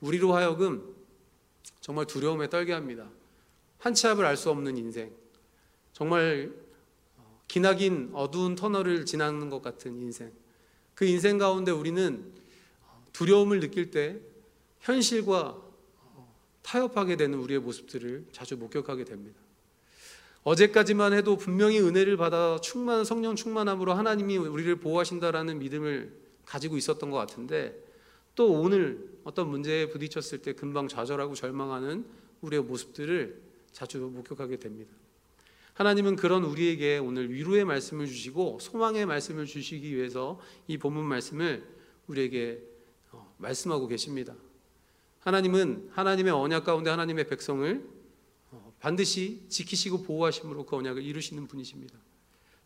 우리로 0.01 0.35
하여금 0.35 0.95
정말 1.81 2.07
두려움에 2.07 2.49
떨게 2.49 2.73
합니다. 2.73 3.11
한치 3.79 4.07
앞을 4.07 4.25
알 4.25 4.37
수 4.37 4.51
없는 4.51 4.79
인생. 4.79 5.13
정말 5.93 6.53
기나긴 7.47 8.11
어두운 8.15 8.55
터널을 8.55 9.05
지나는 9.05 9.51
것 9.51 9.61
같은 9.61 10.01
인생. 10.01 10.33
그 10.95 11.05
인생 11.05 11.37
가운데 11.37 11.71
우리는 11.71 12.33
두려움을 13.13 13.61
느낄 13.61 13.91
때 13.91 14.19
현실과 14.87 15.61
타협하게 16.63 17.17
되는 17.17 17.39
우리의 17.41 17.59
모습들을 17.61 18.27
자주 18.31 18.57
목격하게 18.57 19.05
됩니다. 19.05 19.39
어제까지만 20.45 21.13
해도 21.13 21.37
분명히 21.37 21.81
은혜를 21.81 22.17
받아 22.17 22.61
충만 22.61 23.05
성령 23.05 23.35
충만함으로 23.35 23.95
하나님이 23.95 24.37
우리를 24.37 24.77
보호하신다라는 24.77 25.59
믿음을 25.59 26.13
가지고 26.45 26.77
있었던 26.77 27.11
것 27.11 27.17
같은데 27.17 27.77
또 28.37 28.53
오늘 28.53 29.11
어떤 29.25 29.49
문제에 29.49 29.89
부딪혔을 29.89 30.43
때 30.43 30.53
금방 30.53 30.87
좌절하고 30.87 31.35
절망하는 31.35 32.07
우리의 32.43 32.63
모습들을 32.63 33.43
자주 33.73 33.99
목격하게 33.99 34.59
됩니다. 34.59 34.93
하나님은 35.75 36.15
그런 36.15 36.45
우리에게 36.45 36.99
오늘 36.99 37.33
위로의 37.33 37.65
말씀을 37.65 38.07
주시고 38.07 38.61
소망의 38.61 39.05
말씀을 39.07 39.47
주시기 39.47 39.97
위해서 39.97 40.41
이 40.69 40.79
본문 40.79 41.05
말씀을 41.07 41.67
우리에게 42.07 42.63
어, 43.11 43.35
말씀하고 43.39 43.89
계십니다. 43.89 44.37
하나님은 45.27 45.91
하나님의 45.93 46.33
언약 46.33 46.65
가운데 46.65 46.89
하나님의 46.89 47.27
백성을 47.27 47.85
어, 48.53 48.73
반드시 48.79 49.43
지키시고 49.49 50.05
보호하심으로 50.05 50.67
그 50.67 50.77
언약을 50.77 51.03
이루시는 51.03 51.49
분이십니다. 51.49 51.99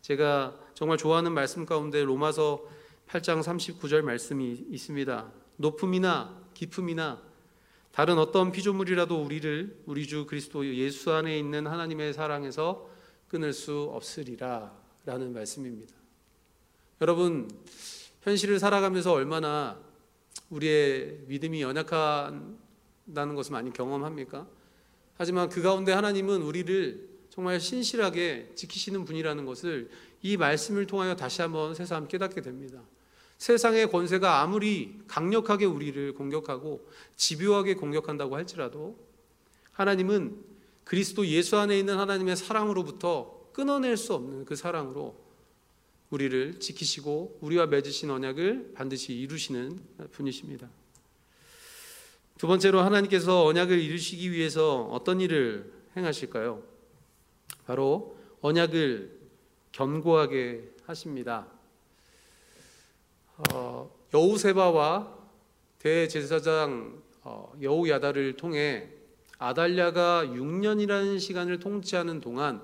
제가 0.01 0.59
정말 0.75 0.99
좋아하는 0.99 1.31
말씀 1.31 1.65
가운데 1.65 2.03
로마서 2.03 2.63
8장 3.07 3.41
39절 3.41 4.03
말씀이 4.03 4.67
있습니다. 4.69 5.31
높음이나 5.57 6.39
깊음이나 6.53 7.19
다른 7.91 8.19
어떤 8.19 8.51
피조물이라도 8.51 9.23
우리를 9.23 9.81
우리 9.87 10.05
주 10.05 10.27
그리스도 10.27 10.63
예수 10.75 11.11
안에 11.11 11.39
있는 11.39 11.65
하나님의 11.65 12.13
사랑에서 12.13 12.87
끊을 13.27 13.53
수 13.53 13.89
없으리라 13.91 14.71
라는 15.07 15.33
말씀입니다. 15.33 15.95
여러분 17.01 17.49
현실을 18.21 18.59
살아가면서 18.59 19.13
얼마나 19.13 19.79
우리의 20.51 21.23
믿음이 21.27 21.61
연약하다는 21.61 23.35
것을 23.35 23.51
많이 23.51 23.73
경험합니까? 23.73 24.47
하지만 25.17 25.49
그 25.49 25.61
가운데 25.61 25.91
하나님은 25.91 26.41
우리를 26.41 27.09
정말 27.29 27.59
신실하게 27.59 28.51
지키시는 28.55 29.05
분이라는 29.05 29.45
것을 29.45 29.89
이 30.21 30.37
말씀을 30.37 30.85
통하여 30.85 31.15
다시 31.15 31.41
한번 31.41 31.73
새삼 31.73 32.07
깨닫게 32.07 32.41
됩니다. 32.41 32.81
세상의 33.37 33.89
권세가 33.89 34.41
아무리 34.41 34.99
강력하게 35.07 35.65
우리를 35.65 36.13
공격하고 36.13 36.87
집요하게 37.15 37.75
공격한다고 37.75 38.35
할지라도 38.35 38.95
하나님은 39.71 40.43
그리스도 40.83 41.25
예수 41.25 41.57
안에 41.57 41.79
있는 41.79 41.97
하나님의 41.97 42.35
사랑으로부터 42.35 43.49
끊어낼 43.53 43.97
수 43.97 44.13
없는 44.13 44.45
그 44.45 44.55
사랑으로 44.55 45.15
우리를 46.11 46.59
지키시고 46.59 47.39
우리와 47.41 47.65
맺으신 47.67 48.11
언약을 48.11 48.73
반드시 48.75 49.13
이루시는 49.13 49.79
분이십니다. 50.11 50.69
두 52.37 52.47
번째로 52.47 52.81
하나님께서 52.81 53.45
언약을 53.45 53.79
이루시기 53.79 54.31
위해서 54.31 54.83
어떤 54.91 55.21
일을 55.21 55.71
행하실까요? 55.95 56.63
바로 57.65 58.17
언약을 58.41 59.19
견고하게 59.71 60.69
하십니다. 60.85 61.47
어, 63.53 63.89
여우세바와 64.13 65.17
대제사장 65.79 67.01
어, 67.23 67.53
여우야다를 67.61 68.35
통해 68.35 68.89
아달랴가 69.37 70.25
6년이라는 70.25 71.19
시간을 71.19 71.59
통치하는 71.59 72.19
동안 72.19 72.61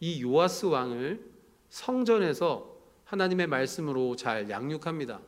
이 0.00 0.22
요아스 0.22 0.66
왕을 0.66 1.24
성전에서 1.68 2.77
하나님의 3.08 3.46
말씀으로 3.46 4.16
잘 4.16 4.50
양육합니다. 4.50 5.20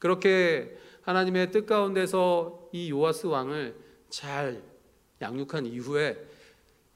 그렇게 0.00 0.76
하나님의 1.02 1.52
뜻 1.52 1.64
가운데서 1.64 2.70
이 2.72 2.90
요아스 2.90 3.28
왕을 3.28 3.76
잘 4.10 4.62
양육한 5.22 5.66
이후에 5.66 6.16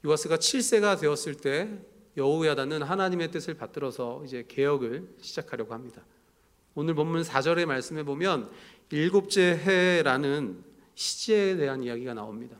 요아스가 0.05 0.37
7세가 0.37 0.99
되었을 0.99 1.35
때 1.35 1.69
여우야다는 2.17 2.83
하나님의 2.83 3.31
뜻을 3.31 3.53
받들어서 3.53 4.23
이제 4.25 4.45
개혁을 4.47 5.07
시작하려고 5.21 5.73
합니다. 5.73 6.03
오늘 6.75 6.95
본문 6.95 7.21
4절의 7.21 7.65
말씀에 7.65 8.03
보면 8.03 8.51
일곱째 8.91 9.57
해라는 9.57 10.63
시제에 10.95 11.55
대한 11.55 11.81
이야기가 11.81 12.13
나옵니다. 12.13 12.57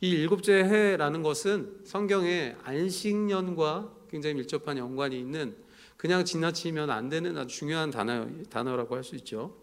이 0.00 0.08
일곱째 0.08 0.52
해라는 0.52 1.22
것은 1.22 1.80
성경의 1.84 2.56
안식년과 2.62 3.92
굉장히 4.08 4.34
밀접한 4.36 4.78
연관이 4.78 5.18
있는 5.18 5.56
그냥 6.00 6.24
지나치면 6.24 6.88
안 6.88 7.10
되는 7.10 7.36
아주 7.36 7.54
중요한 7.54 7.90
단어, 7.90 8.26
단어라고 8.48 8.96
할 8.96 9.04
수 9.04 9.16
있죠. 9.16 9.54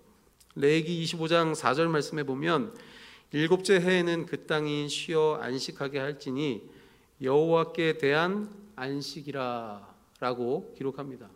레기 0.54 1.04
25장 1.04 1.56
4절 1.56 1.88
말씀에 1.88 2.22
보면 2.22 2.76
일곱째 3.32 3.80
해에는 3.80 4.28
그 4.28 4.46
땅이 4.46 4.88
쉬어 4.88 5.40
안식하게 5.42 5.98
할지니 5.98 6.70
여호와께 7.24 7.98
대한 7.98 8.54
안식이라라고 8.76 9.86
기록합니다. 10.78 11.28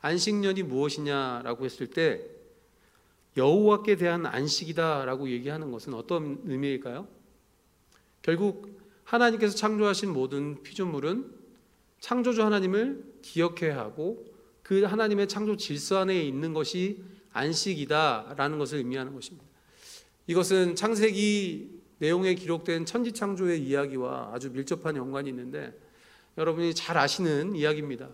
안식년이 0.00 0.62
무엇이냐라고 0.62 1.64
했을 1.64 1.88
때 1.88 2.24
여호와께 3.36 3.96
대한 3.96 4.26
안식이다라고 4.26 5.28
얘기하는 5.28 5.72
것은 5.72 5.92
어떤 5.92 6.40
의미일까요? 6.44 7.08
결국 8.22 8.78
하나님께서 9.02 9.56
창조하신 9.56 10.12
모든 10.12 10.62
피조물은 10.62 11.34
창조주 11.98 12.44
하나님을 12.44 13.09
기억해야 13.22 13.78
하고 13.78 14.26
그 14.62 14.82
하나님의 14.82 15.28
창조 15.28 15.56
질서 15.56 15.98
안에 15.98 16.22
있는 16.22 16.54
것이 16.54 17.02
안식이다라는 17.32 18.58
것을 18.58 18.78
의미하는 18.78 19.14
것입니다. 19.14 19.46
이것은 20.26 20.76
창세기 20.76 21.80
내용에 21.98 22.34
기록된 22.34 22.86
천지 22.86 23.12
창조의 23.12 23.62
이야기와 23.62 24.30
아주 24.32 24.50
밀접한 24.50 24.96
연관이 24.96 25.28
있는데 25.30 25.76
여러분이 26.38 26.74
잘 26.74 26.96
아시는 26.96 27.56
이야기입니다. 27.56 28.08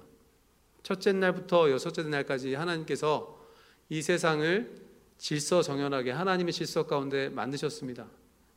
첫째 0.83 1.13
날부터 1.13 1.71
여섯째 1.71 2.03
날까지 2.03 2.55
하나님께서 2.55 3.47
이 3.89 4.03
세상을 4.03 4.87
질서 5.19 5.63
정연하게 5.63 6.11
하나님의 6.11 6.53
질서 6.53 6.87
가운데 6.87 7.29
만드셨습니다. 7.29 8.09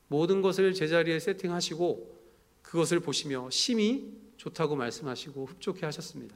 모든 0.07 0.41
것을 0.41 0.73
제자리에 0.73 1.19
세팅하시고 1.19 2.19
그것을 2.61 2.99
보시며 2.99 3.49
심히 3.51 4.13
좋다고 4.39 4.75
말씀하시고 4.77 5.45
흡족해 5.45 5.85
하셨습니다. 5.85 6.35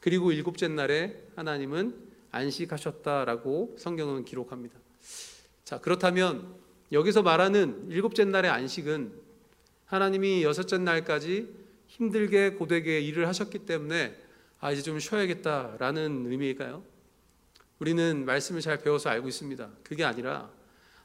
그리고 0.00 0.32
일곱째 0.32 0.68
날에 0.68 1.28
하나님은 1.34 1.94
안식하셨다라고 2.30 3.76
성경은 3.76 4.24
기록합니다. 4.24 4.78
자, 5.64 5.80
그렇다면 5.80 6.54
여기서 6.92 7.22
말하는 7.22 7.90
일곱째 7.90 8.24
날의 8.24 8.50
안식은 8.50 9.12
하나님이 9.86 10.44
여섯째 10.44 10.78
날까지 10.78 11.52
힘들게 11.88 12.50
고되게 12.50 13.00
일을 13.00 13.26
하셨기 13.26 13.60
때문에 13.60 14.16
아 14.60 14.70
이제 14.70 14.82
좀 14.82 15.00
쉬어야겠다라는 15.00 16.26
의미일까요? 16.30 16.84
우리는 17.80 18.24
말씀을 18.24 18.60
잘 18.60 18.78
배워서 18.78 19.10
알고 19.10 19.26
있습니다. 19.26 19.68
그게 19.82 20.04
아니라 20.04 20.50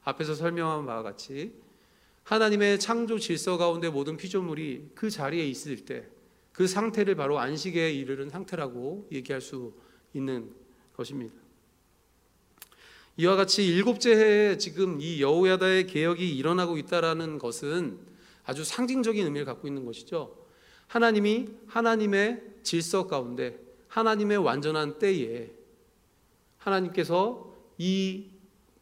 앞에서 0.04 0.36
설명한 0.36 0.86
바와 0.86 1.02
같이 1.02 1.54
하나님의 2.24 2.80
창조 2.80 3.18
질서 3.18 3.58
가운데 3.58 3.90
모든 3.90 4.18
피조물이 4.18 4.92
그 4.94 5.10
자리에 5.10 5.48
있을 5.48 5.86
때 5.86 6.08
그 6.56 6.68
상태를 6.68 7.16
바로 7.16 7.38
안식에 7.38 7.92
이르는 7.92 8.30
상태라고 8.30 9.10
얘기할 9.12 9.42
수 9.42 9.74
있는 10.14 10.50
것입니다. 10.96 11.36
이와 13.18 13.36
같이 13.36 13.66
일곱째 13.68 14.16
해에 14.16 14.58
지금 14.58 15.02
이 15.02 15.22
여호야다의 15.22 15.88
개혁이 15.88 16.34
일어나고 16.38 16.78
있다라는 16.78 17.40
것은 17.40 18.00
아주 18.46 18.64
상징적인 18.64 19.26
의미를 19.26 19.46
갖고 19.46 19.68
있는 19.68 19.86
것이죠. 19.86 20.48
하나님이 20.88 21.50
하나님의 21.68 22.42
질서 22.64 23.08
가운데 23.08 23.60
하나님의 23.90 24.38
완전한 24.38 24.98
때에 24.98 25.52
하나님께서 26.58 27.54
이 27.78 28.28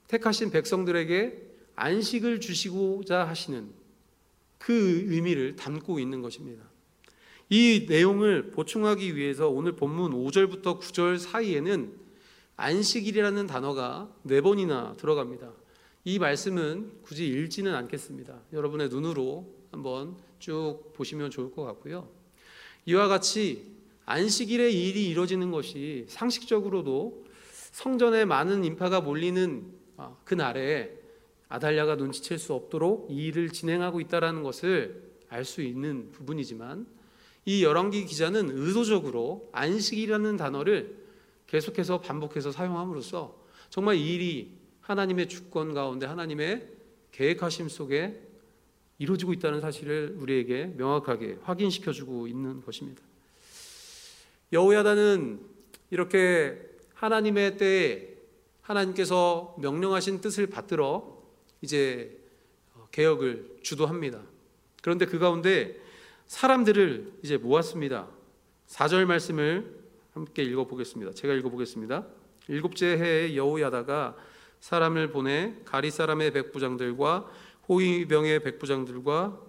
택하신 0.08 0.52
백성들에게 0.52 1.42
안식을 1.76 2.40
주시고자 2.40 3.28
하시는 3.28 3.72
그 4.60 5.06
의미를 5.08 5.56
담고 5.56 6.00
있는 6.00 6.22
것입니다. 6.22 6.73
이 7.56 7.86
내용을 7.88 8.50
보충하기 8.50 9.16
위해서 9.16 9.48
오늘 9.48 9.74
본문 9.74 10.10
5절부터 10.10 10.80
9절 10.80 11.20
사이에는 11.20 11.94
안식일이라는 12.56 13.46
단어가 13.46 14.12
네 14.24 14.42
번이나 14.42 14.96
들어갑니다. 14.98 15.52
이 16.04 16.18
말씀은 16.18 16.92
굳이 17.04 17.28
읽지는 17.28 17.76
않겠습니다. 17.76 18.39
여러분의 18.54 18.89
눈으로 18.89 19.54
한번 19.70 20.18
쭉 20.39 20.94
보시면 20.96 21.30
좋을 21.30 21.52
것 21.52 21.63
같고요. 21.63 22.10
이와 22.88 23.08
같이 23.08 23.72
안식일에 24.06 24.72
일이 24.72 25.08
이루어지는 25.10 25.52
것이 25.52 26.08
상식적으로도 26.10 27.24
성전에 27.72 28.26
많은 28.26 28.63
인파가 28.63 29.00
몰리는 29.00 29.63
아, 29.98 30.18
그 30.24 30.34
날에 30.34 30.92
아달랴가 31.50 31.98
눈치챌 31.98 32.36
수 32.38 32.56
없도록 32.56 33.10
이 33.12 33.28
일을 33.28 33.52
진행하고 33.52 34.02
있다라는 34.02 34.42
것을 34.42 35.04
알 35.30 35.46
수 35.46 35.62
있는 35.62 36.12
부분이지만 36.12 37.03
이 37.46 37.64
열왕기 37.64 38.06
기자는 38.06 38.58
의도적으로 38.58 39.50
안식이라는 39.52 40.38
단어를 40.38 40.96
계속해서 41.48 42.02
반복해서 42.02 42.52
사용함으로써 42.52 43.36
정말 43.70 43.96
이 43.96 44.16
일이 44.16 44.52
하나님의 44.82 45.30
주권 45.30 45.74
가운데 45.74 46.06
하나님의 46.06 46.68
계획하심 47.12 47.70
속에 47.70 48.22
이루어지고 48.98 49.34
있다는 49.34 49.62
사실을 49.62 50.16
우리에게 50.20 50.74
명확하게 50.78 51.40
확인시켜 51.44 51.92
주고 51.92 52.28
있는 52.28 52.62
것입니다. 52.62 53.02
여호야다는 54.52 55.40
이렇게 55.92 56.60
하나님의 56.94 57.58
때에 57.58 58.14
하나님께서 58.62 59.56
명령하신 59.60 60.22
뜻을 60.22 60.48
받들어 60.48 61.22
이제 61.62 62.18
개혁을 62.92 63.58
주도합니다. 63.62 64.22
그런데 64.82 65.06
그 65.06 65.20
가운데 65.20 65.83
사람들을 66.28 67.20
이제 67.24 67.38
모았습니다. 67.38 68.08
4절 68.68 69.06
말씀을 69.06 69.84
함께 70.14 70.44
읽어보겠습니다. 70.44 71.14
제가 71.14 71.34
읽어보겠습니다. 71.34 72.06
일곱째 72.48 72.88
해에 72.98 73.36
여호야다가 73.36 74.16
사람을 74.60 75.12
보내 75.12 75.56
가리 75.66 75.92
사람의 75.92 76.32
백부장들과 76.32 77.30
호위병의 77.68 78.44
백부장들과 78.44 79.40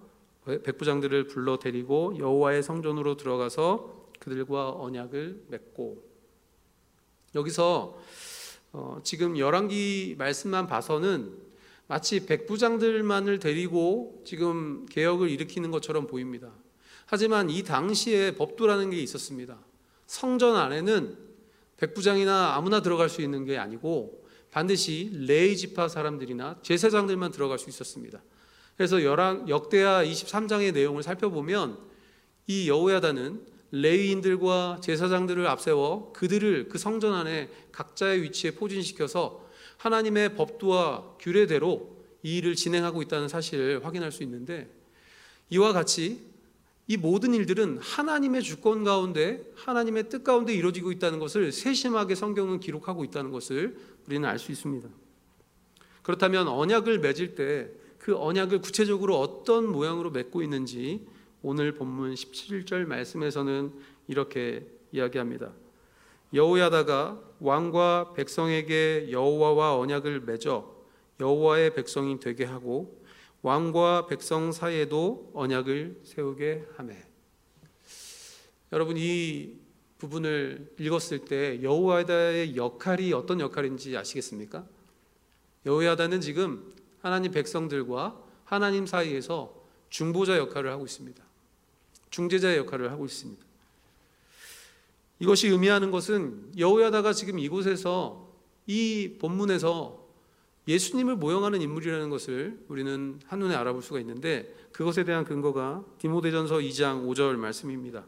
백부장들을 0.63 1.27
불러 1.27 1.57
데리고 1.57 2.17
여호와의 2.17 2.63
성전으로 2.63 3.17
들어가서 3.17 4.09
그들과 4.19 4.71
언약을 4.71 5.45
맺고 5.49 6.03
여기서 7.35 7.97
어, 8.71 8.99
지금 9.03 9.37
열왕기 9.37 10.15
말씀만 10.17 10.67
봐서는 10.67 11.33
마치 11.87 12.25
백부장들만을 12.25 13.39
데리고 13.39 14.21
지금 14.25 14.85
개혁을 14.87 15.29
일으키는 15.29 15.71
것처럼 15.71 16.07
보입니다. 16.07 16.51
하지만 17.05 17.49
이 17.49 17.63
당시에 17.63 18.35
법도라는 18.35 18.89
게 18.89 18.99
있었습니다. 19.01 19.57
성전 20.07 20.55
안에는 20.55 21.17
백부장이나 21.77 22.55
아무나 22.55 22.81
들어갈 22.81 23.09
수 23.09 23.21
있는 23.21 23.45
게 23.45 23.57
아니고 23.57 24.25
반드시 24.51 25.11
레이 25.13 25.57
지파 25.57 25.87
사람들이나 25.87 26.59
제사장들만 26.61 27.31
들어갈 27.31 27.59
수 27.59 27.69
있었습니다. 27.69 28.21
그래서 28.77 29.03
역대하 29.03 30.03
23장의 30.03 30.73
내용을 30.73 31.03
살펴보면 31.03 31.77
이 32.47 32.69
여호야다는 32.69 33.45
레위인들과 33.71 34.79
제사장들을 34.81 35.45
앞세워 35.47 36.13
그들을 36.13 36.69
그 36.69 36.77
성전 36.77 37.13
안에 37.13 37.49
각자의 37.71 38.21
위치에 38.23 38.51
포진시켜서 38.51 39.45
하나님의 39.77 40.35
법도와 40.35 41.15
규례대로 41.19 41.95
이 42.23 42.37
일을 42.37 42.55
진행하고 42.55 43.01
있다는 43.01 43.27
사실을 43.27 43.85
확인할 43.85 44.11
수 44.11 44.23
있는데 44.23 44.69
이와 45.49 45.73
같이 45.73 46.21
이 46.87 46.97
모든 46.97 47.33
일들은 47.33 47.79
하나님의 47.79 48.43
주권 48.43 48.83
가운데 48.83 49.43
하나님의 49.55 50.09
뜻 50.09 50.23
가운데 50.23 50.53
이루어지고 50.53 50.91
있다는 50.91 51.19
것을 51.19 51.51
세심하게 51.51 52.15
성경은 52.15 52.59
기록하고 52.59 53.03
있다는 53.03 53.31
것을 53.31 53.77
우리는 54.05 54.27
알 54.27 54.37
수 54.37 54.51
있습니다. 54.51 54.87
그렇다면 56.03 56.47
언약을 56.47 56.99
맺을 56.99 57.35
때 57.35 57.85
그 58.05 58.15
언약을 58.15 58.61
구체적으로 58.61 59.19
어떤 59.19 59.65
모양으로 59.65 60.11
맺고 60.11 60.43
있는지 60.43 61.07
오늘 61.41 61.73
본문 61.73 62.13
17절 62.13 62.85
말씀에서는 62.85 63.73
이렇게 64.07 64.63
이야기합니다. 64.91 65.51
여호야다가 66.31 67.19
왕과 67.39 68.13
백성에게 68.13 69.07
여호와와 69.09 69.79
언약을 69.79 70.19
맺어 70.19 70.71
여호와의 71.19 71.73
백성이 71.73 72.19
되게 72.19 72.45
하고 72.45 73.01
왕과 73.45 74.07
백성 74.07 74.51
사이에도 74.51 75.29
언약을 75.35 76.01
세우게 76.03 76.65
하매. 76.77 76.97
여러분 78.71 78.97
이 78.97 79.53
부분을 79.99 80.73
읽었을 80.79 81.25
때 81.25 81.61
여호야다의 81.61 82.55
역할이 82.55 83.13
어떤 83.13 83.39
역할인지 83.39 83.95
아시겠습니까? 83.95 84.65
여호야다는 85.63 86.21
지금 86.21 86.73
하나님 87.03 87.31
백성들과 87.31 88.19
하나님 88.45 88.87
사이에서 88.87 89.53
중보자 89.89 90.39
역할을 90.39 90.71
하고 90.71 90.83
있습니다. 90.83 91.23
중재자의 92.09 92.57
역할을 92.57 92.91
하고 92.91 93.05
있습니다. 93.05 93.45
이것이 95.19 95.49
의미하는 95.49 95.91
것은 95.91 96.51
여호야다가 96.57 97.13
지금 97.13 97.37
이곳에서 97.37 98.27
이 98.65 99.17
본문에서 99.19 100.04
예수님을 100.67 101.15
모형하는 101.17 101.61
인물이라는 101.61 102.09
것을 102.09 102.59
우리는 102.67 103.19
한눈에 103.27 103.55
알아볼 103.55 103.81
수가 103.81 103.99
있는데 103.99 104.53
그것에 104.71 105.03
대한 105.03 105.23
근거가 105.23 105.85
디모데전서 105.99 106.55
2장 106.57 107.07
5절 107.07 107.35
말씀입니다. 107.35 108.05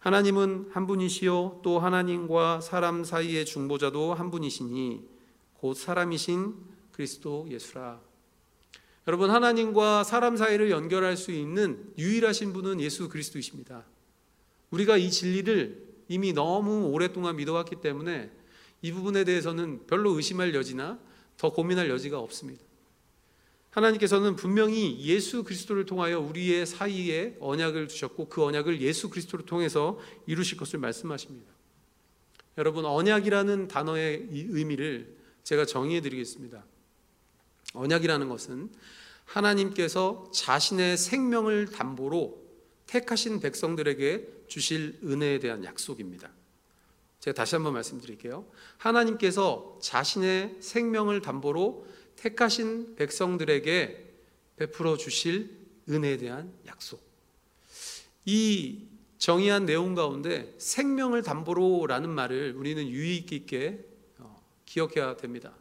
하나님은 0.00 0.70
한 0.72 0.86
분이시요 0.86 1.60
또 1.62 1.78
하나님과 1.78 2.60
사람 2.60 3.04
사이의 3.04 3.46
중보자도 3.46 4.14
한 4.14 4.30
분이시니 4.30 5.08
곧 5.54 5.74
사람이신 5.74 6.54
그리스도 6.92 7.46
예수라. 7.48 8.00
여러분 9.08 9.30
하나님과 9.30 10.04
사람 10.04 10.36
사이를 10.36 10.70
연결할 10.70 11.16
수 11.16 11.32
있는 11.32 11.92
유일하신 11.98 12.52
분은 12.52 12.80
예수 12.80 13.08
그리스도이십니다. 13.08 13.84
우리가 14.70 14.96
이 14.96 15.10
진리를 15.10 15.92
이미 16.08 16.32
너무 16.32 16.86
오랫동안 16.88 17.36
믿어왔기 17.36 17.76
때문에 17.76 18.30
이 18.82 18.92
부분에 18.92 19.24
대해서는 19.24 19.86
별로 19.86 20.10
의심할 20.10 20.54
여지나 20.54 20.98
더 21.36 21.52
고민할 21.52 21.90
여지가 21.90 22.18
없습니다. 22.18 22.62
하나님께서는 23.70 24.36
분명히 24.36 25.00
예수 25.00 25.44
그리스도를 25.44 25.86
통하여 25.86 26.20
우리의 26.20 26.66
사이에 26.66 27.36
언약을 27.40 27.88
두셨고 27.88 28.28
그 28.28 28.44
언약을 28.44 28.82
예수 28.82 29.08
그리스도를 29.08 29.46
통해서 29.46 29.98
이루실 30.26 30.58
것을 30.58 30.78
말씀하십니다. 30.78 31.50
여러분 32.58 32.84
언약이라는 32.84 33.68
단어의 33.68 34.28
의미를 34.30 35.16
제가 35.42 35.64
정의해 35.64 36.02
드리겠습니다. 36.02 36.64
언약이라는 37.72 38.28
것은 38.28 38.70
하나님께서 39.24 40.30
자신의 40.34 40.98
생명을 40.98 41.70
담보로 41.70 42.42
택하신 42.86 43.40
백성들에게 43.40 44.28
주실 44.48 45.00
은혜에 45.02 45.38
대한 45.38 45.64
약속입니다. 45.64 46.30
제가 47.22 47.34
다시 47.34 47.54
한번 47.54 47.74
말씀드릴게요. 47.74 48.44
하나님께서 48.78 49.78
자신의 49.80 50.56
생명을 50.58 51.22
담보로 51.22 51.86
택하신 52.16 52.96
백성들에게 52.96 54.12
베풀어 54.56 54.96
주실 54.96 55.56
은혜에 55.88 56.16
대한 56.16 56.52
약속. 56.66 57.00
이 58.24 58.80
정의한 59.18 59.66
내용 59.66 59.94
가운데 59.94 60.52
생명을 60.58 61.22
담보로라는 61.22 62.10
말을 62.10 62.54
우리는 62.56 62.88
유의 62.88 63.18
있게 63.18 63.86
어, 64.18 64.42
기억해야 64.66 65.16
됩니다. 65.16 65.52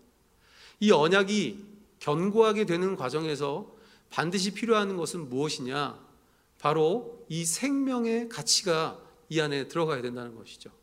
이 0.79 0.91
언약이 0.91 1.63
견고하게 1.99 2.65
되는 2.65 2.95
과정에서 2.95 3.71
반드시 4.09 4.55
필요한 4.55 4.97
것은 4.97 5.29
무엇이냐? 5.29 5.99
바로 6.57 7.23
이 7.29 7.45
생명의 7.45 8.29
가치가 8.29 8.99
이 9.29 9.39
안에 9.39 9.67
들어가야 9.67 10.01
된다는 10.01 10.35
것이죠. 10.35 10.80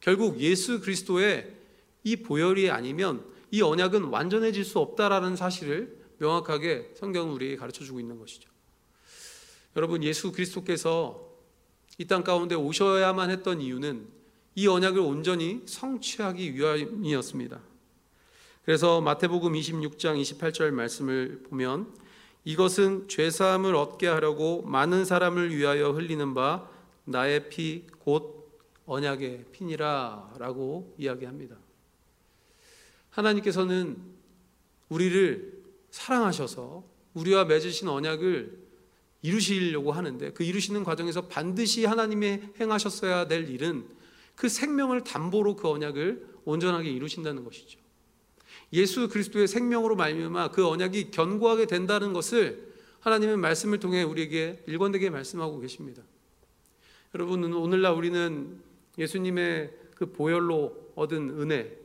결국 0.00 0.40
예수 0.40 0.80
그리스도의 0.80 1.52
이 2.04 2.16
보혈이 2.16 2.70
아니면 2.70 3.24
이 3.50 3.62
언약은 3.62 4.04
완전해질 4.04 4.64
수 4.64 4.78
없다라는 4.78 5.36
사실을 5.36 5.98
명확하게 6.18 6.92
성경은 6.96 7.32
우리에게 7.34 7.56
가르쳐 7.56 7.84
주고 7.84 8.00
있는 8.00 8.18
것이죠. 8.18 8.48
여러분 9.76 10.02
예수 10.02 10.32
그리스도께서 10.32 11.26
이 11.98 12.06
땅 12.06 12.22
가운데 12.22 12.54
오셔야만 12.54 13.30
했던 13.30 13.60
이유는 13.60 14.06
이 14.54 14.68
언약을 14.68 15.00
온전히 15.00 15.62
성취하기 15.66 16.54
위함이었습니다. 16.54 17.60
그래서 18.64 19.00
마태복음 19.00 19.52
26장 19.54 20.20
28절 20.20 20.70
말씀을 20.70 21.42
보면 21.48 21.92
이것은 22.44 23.08
죄 23.08 23.30
사함을 23.30 23.74
얻게 23.74 24.06
하려고 24.06 24.62
많은 24.62 25.04
사람을 25.04 25.56
위하여 25.56 25.90
흘리는 25.90 26.34
바 26.34 26.68
나의 27.04 27.48
피 27.48 27.86
곧 27.98 28.37
언약의 28.88 29.44
피니라라고 29.52 30.94
이야기합니다. 30.98 31.56
하나님께서는 33.10 33.98
우리를 34.88 35.62
사랑하셔서 35.90 36.84
우리와 37.14 37.44
맺으신 37.44 37.88
언약을 37.88 38.66
이루시려고 39.22 39.92
하는데 39.92 40.32
그 40.32 40.42
이루시는 40.42 40.84
과정에서 40.84 41.28
반드시 41.28 41.84
하나님의 41.84 42.54
행하셨어야 42.60 43.28
될 43.28 43.50
일은 43.50 43.86
그 44.34 44.48
생명을 44.48 45.04
담보로 45.04 45.56
그 45.56 45.68
언약을 45.68 46.26
온전하게 46.44 46.90
이루신다는 46.90 47.44
것이죠. 47.44 47.78
예수 48.72 49.08
그리스도의 49.08 49.48
생명으로 49.48 49.96
말미암아 49.96 50.52
그 50.52 50.66
언약이 50.66 51.10
견고하게 51.10 51.66
된다는 51.66 52.12
것을 52.12 52.72
하나님의 53.00 53.36
말씀을 53.36 53.80
통해 53.80 54.02
우리에게 54.02 54.62
일관되게 54.66 55.10
말씀하고 55.10 55.58
계십니다. 55.60 56.02
여러분 57.14 57.52
오늘날 57.52 57.94
우리는 57.94 58.67
예수님의 58.98 59.72
그 59.94 60.12
보혈로 60.12 60.92
얻은 60.94 61.40
은혜 61.40 61.76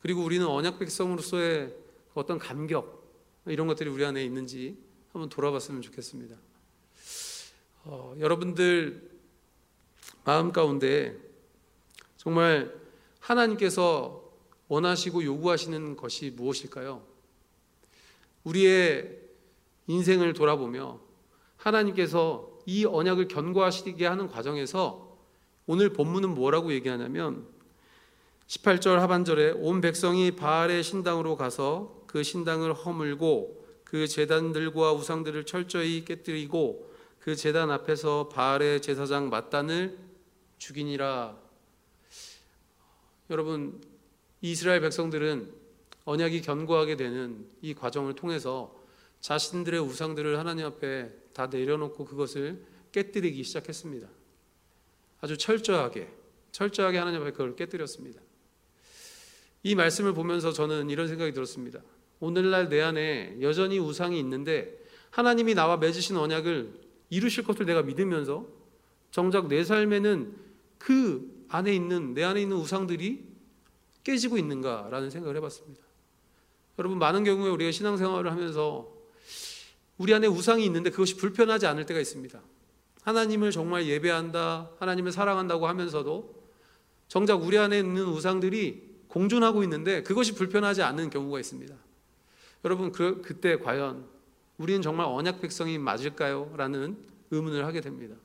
그리고 0.00 0.22
우리는 0.22 0.46
언약 0.46 0.78
백성으로서의 0.78 1.74
어떤 2.14 2.38
감격 2.38 3.02
이런 3.46 3.66
것들이 3.66 3.90
우리 3.90 4.04
안에 4.04 4.22
있는지 4.24 4.76
한번 5.12 5.28
돌아봤으면 5.28 5.82
좋겠습니다. 5.82 6.36
어, 7.84 8.14
여러분들 8.18 9.10
마음 10.24 10.52
가운데 10.52 11.18
정말 12.16 12.74
하나님께서 13.20 14.24
원하시고 14.68 15.24
요구하시는 15.24 15.96
것이 15.96 16.30
무엇일까요? 16.30 17.02
우리의 18.44 19.20
인생을 19.86 20.32
돌아보며 20.32 21.00
하나님께서 21.56 22.60
이 22.66 22.84
언약을 22.86 23.28
견고하시게 23.28 24.06
하는 24.06 24.28
과정에서 24.28 25.03
오늘 25.66 25.92
본문은 25.92 26.34
뭐라고 26.34 26.72
얘기하냐면 26.72 27.46
18절 28.46 28.96
하반절에 28.96 29.52
온 29.52 29.80
백성이 29.80 30.32
바알의 30.32 30.82
신당으로 30.82 31.36
가서 31.36 32.04
그 32.06 32.22
신당을 32.22 32.74
허물고 32.74 33.64
그 33.84 34.06
제단들과 34.06 34.92
우상들을 34.92 35.46
철저히 35.46 36.04
깨뜨리고 36.04 36.92
그 37.20 37.34
제단 37.34 37.70
앞에서 37.70 38.28
바알의 38.28 38.82
제사장 38.82 39.30
마단을 39.30 39.98
죽이니라. 40.58 41.38
여러분 43.30 43.80
이스라엘 44.42 44.80
백성들은 44.82 45.50
언약이 46.04 46.42
견고하게 46.42 46.96
되는 46.96 47.48
이 47.62 47.72
과정을 47.72 48.14
통해서 48.14 48.76
자신들의 49.20 49.80
우상들을 49.80 50.38
하나님 50.38 50.66
앞에 50.66 51.10
다 51.32 51.46
내려놓고 51.46 52.04
그것을 52.04 52.62
깨뜨리기 52.92 53.42
시작했습니다. 53.42 54.06
아주 55.20 55.36
철저하게, 55.38 56.08
철저하게 56.52 56.98
하나님 56.98 57.20
앞에 57.22 57.32
그걸 57.32 57.56
깨뜨렸습니다. 57.56 58.20
이 59.62 59.74
말씀을 59.74 60.12
보면서 60.12 60.52
저는 60.52 60.90
이런 60.90 61.08
생각이 61.08 61.32
들었습니다. 61.32 61.80
오늘날 62.20 62.68
내 62.68 62.80
안에 62.80 63.38
여전히 63.40 63.78
우상이 63.78 64.18
있는데 64.20 64.78
하나님이 65.10 65.54
나와 65.54 65.76
맺으신 65.76 66.16
언약을 66.16 66.74
이루실 67.10 67.44
것을 67.44 67.66
내가 67.66 67.82
믿으면서 67.82 68.46
정작 69.10 69.48
내 69.48 69.64
삶에는 69.64 70.34
그 70.78 71.46
안에 71.48 71.74
있는 71.74 72.14
내 72.14 72.24
안에 72.24 72.42
있는 72.42 72.56
우상들이 72.56 73.24
깨지고 74.02 74.36
있는가라는 74.38 75.10
생각을 75.10 75.36
해봤습니다. 75.36 75.82
여러분 76.78 76.98
많은 76.98 77.24
경우에 77.24 77.48
우리가 77.50 77.70
신앙생활을 77.70 78.30
하면서 78.30 78.92
우리 79.96 80.12
안에 80.12 80.26
우상이 80.26 80.64
있는데 80.66 80.90
그것이 80.90 81.16
불편하지 81.16 81.66
않을 81.66 81.86
때가 81.86 82.00
있습니다. 82.00 82.42
하나님을 83.04 83.50
정말 83.50 83.86
예배한다, 83.86 84.70
하나님을 84.78 85.12
사랑한다고 85.12 85.68
하면서도 85.68 86.42
정작 87.08 87.42
우리 87.42 87.58
안에 87.58 87.78
있는 87.78 88.04
우상들이 88.06 88.94
공존하고 89.08 89.62
있는데 89.62 90.02
그것이 90.02 90.34
불편하지 90.34 90.82
않는 90.82 91.10
경우가 91.10 91.38
있습니다. 91.38 91.74
여러분 92.64 92.92
그, 92.92 93.22
그때 93.22 93.58
과연 93.58 94.06
우리는 94.56 94.80
정말 94.80 95.06
언약 95.06 95.40
백성이 95.40 95.78
맞을까요? 95.78 96.52
라는 96.56 96.96
의문을 97.30 97.66
하게 97.66 97.80
됩니다. 97.80 98.16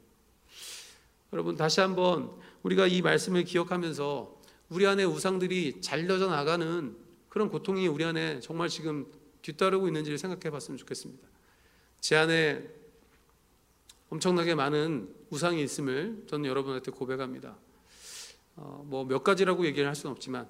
여러분 1.34 1.58
다시 1.58 1.82
한번 1.82 2.32
우리가 2.64 2.88
이 2.88 3.02
말씀을 3.02 3.44
기억하면서 3.44 4.40
우리 4.70 4.88
안에 4.88 5.04
우상들이 5.04 5.82
잘려져 5.82 6.28
나가는 6.28 6.96
그런 7.28 7.50
고통이 7.50 7.88
우리 7.88 8.06
안에 8.06 8.40
정말 8.40 8.70
지금 8.70 9.06
뒤따르고 9.42 9.88
있는지를 9.88 10.18
생각해 10.18 10.52
봤으면 10.52 10.78
좋겠습니다. 10.78 11.28
제 12.00 12.16
안에 12.16 12.79
엄청나게 14.10 14.56
많은 14.56 15.14
우상이 15.30 15.62
있음을 15.64 16.24
저는 16.28 16.50
여러분한테 16.50 16.92
고백합니다. 16.92 17.56
어, 18.56 18.84
뭐몇 18.90 19.24
가지라고 19.24 19.66
얘기를 19.66 19.88
할 19.88 19.96
수는 19.96 20.12
없지만 20.12 20.48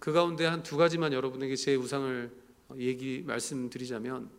그 0.00 0.12
가운데 0.12 0.46
한 0.46 0.62
두 0.62 0.76
가지만 0.76 1.12
여러분에게 1.12 1.56
제 1.56 1.74
우상을 1.74 2.30
얘기 2.78 3.22
말씀드리자면 3.26 4.30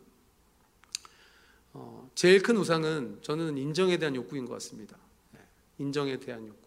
어, 1.73 2.09
제일 2.15 2.41
큰 2.41 2.55
우상은 2.57 3.19
저는 3.21 3.57
인정에 3.57 3.97
대한 3.97 4.15
욕구인 4.15 4.45
것 4.45 4.53
같습니다. 4.53 4.97
네, 5.33 5.39
인정에 5.77 6.17
대한 6.17 6.47
욕구. 6.47 6.57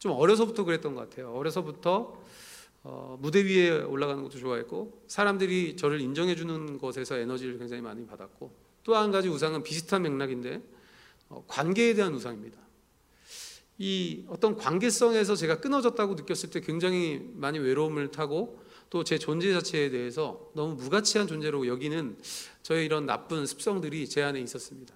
좀 0.00 0.12
어려서부터 0.12 0.64
그랬던 0.64 0.94
것 0.96 1.08
같아요. 1.08 1.32
어려서부터 1.32 2.20
어, 2.84 3.16
무대 3.20 3.44
위에 3.44 3.70
올라가는 3.82 4.20
것도 4.24 4.38
좋아했고 4.38 5.04
사람들이 5.06 5.76
저를 5.76 6.00
인정해 6.00 6.34
주는 6.34 6.78
것에서 6.78 7.16
에너지를 7.16 7.58
굉장히 7.58 7.80
많이 7.80 8.04
받았고 8.04 8.50
또 8.82 8.96
한 8.96 9.12
가지 9.12 9.28
우상은 9.28 9.62
비슷한 9.62 10.02
맥락인데 10.02 10.56
어, 10.56 10.60
관계에 11.48 11.94
대한 11.94 12.14
우상입니다. 12.14 12.58
이 13.78 14.24
어떤 14.28 14.56
관계성에서 14.56 15.34
제가 15.34 15.60
끊어졌다고 15.60 16.14
느꼈을 16.14 16.50
때 16.50 16.60
굉장히 16.60 17.20
많이 17.34 17.58
외로움을 17.58 18.10
타고 18.10 18.60
또 18.90 19.02
제 19.04 19.18
존재 19.18 19.52
자체에 19.52 19.88
대해서 19.88 20.50
너무 20.54 20.74
무가치한 20.74 21.26
존재로 21.26 21.66
여기는 21.66 22.18
저의 22.62 22.84
이런 22.84 23.06
나쁜 23.06 23.46
습성들이 23.46 24.06
제 24.06 24.22
안에 24.22 24.38
있었습니다. 24.40 24.94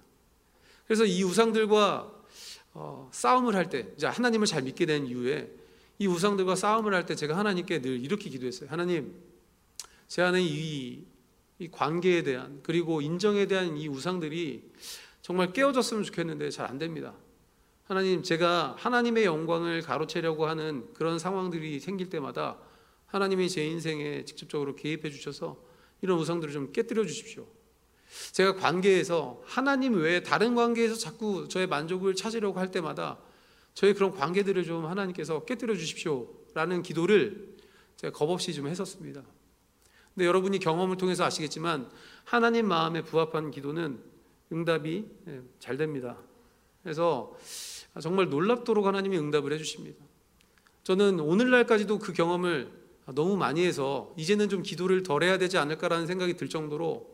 그래서 0.85 1.03
이 1.03 1.23
우상들과 1.23 2.13
어, 2.75 3.09
싸움을 3.11 3.55
할 3.55 3.69
때, 3.69 3.87
이제 3.97 4.05
하나님을 4.05 4.45
잘 4.45 4.61
믿게 4.61 4.85
된 4.85 5.07
이후에 5.07 5.51
이 5.97 6.05
우상들과 6.05 6.55
싸움을 6.55 6.93
할 6.93 7.07
때 7.07 7.15
제가 7.15 7.35
하나님께 7.35 7.81
늘 7.81 7.99
이렇게 7.99 8.29
기도했어요. 8.29 8.69
하나님, 8.69 9.15
제 10.07 10.21
안에 10.21 10.43
이, 10.43 11.03
이 11.57 11.67
관계에 11.71 12.21
대한 12.21 12.59
그리고 12.61 13.01
인정에 13.01 13.47
대한 13.47 13.77
이 13.77 13.87
우상들이 13.87 14.61
정말 15.27 15.51
깨어졌으면 15.51 16.03
좋겠는데 16.03 16.49
잘 16.51 16.67
안 16.67 16.77
됩니다. 16.77 17.13
하나님, 17.83 18.23
제가 18.23 18.75
하나님의 18.77 19.25
영광을 19.25 19.81
가로채려고 19.81 20.45
하는 20.45 20.87
그런 20.93 21.19
상황들이 21.19 21.81
생길 21.81 22.09
때마다 22.09 22.57
하나님이 23.07 23.49
제 23.49 23.65
인생에 23.65 24.23
직접적으로 24.23 24.77
개입해 24.77 25.09
주셔서 25.09 25.61
이런 26.01 26.17
우상들을 26.17 26.53
좀 26.53 26.71
깨뜨려 26.71 27.05
주십시오. 27.05 27.45
제가 28.31 28.55
관계에서 28.55 29.41
하나님 29.43 29.95
외에 29.95 30.23
다른 30.23 30.55
관계에서 30.55 30.95
자꾸 30.95 31.49
저의 31.49 31.67
만족을 31.67 32.15
찾으려고 32.15 32.61
할 32.61 32.71
때마다 32.71 33.17
저의 33.73 33.95
그런 33.95 34.11
관계들을 34.11 34.63
좀 34.63 34.85
하나님께서 34.85 35.43
깨뜨려 35.43 35.75
주십시오라는 35.75 36.83
기도를 36.83 37.57
제가 37.97 38.17
겁 38.17 38.29
없이 38.29 38.53
좀 38.53 38.67
했었습니다. 38.67 39.23
근데 40.15 40.25
여러분이 40.25 40.59
경험을 40.59 40.95
통해서 40.95 41.25
아시겠지만 41.25 41.91
하나님 42.23 42.69
마음에 42.69 43.01
부합한 43.01 43.51
기도는 43.51 44.15
응답이 44.51 45.05
예, 45.27 45.41
잘 45.59 45.77
됩니다. 45.77 46.17
그래서 46.83 47.35
정말 48.01 48.29
놀랍도록 48.29 48.85
하나님이 48.85 49.17
응답을 49.17 49.51
해주십니다. 49.53 50.03
저는 50.83 51.19
오늘날까지도 51.19 51.99
그 51.99 52.13
경험을 52.13 52.71
너무 53.13 53.37
많이 53.37 53.65
해서 53.65 54.13
이제는 54.17 54.49
좀 54.49 54.63
기도를 54.63 55.03
덜 55.03 55.23
해야 55.23 55.37
되지 55.37 55.57
않을까라는 55.57 56.07
생각이 56.07 56.35
들 56.35 56.49
정도로 56.49 57.09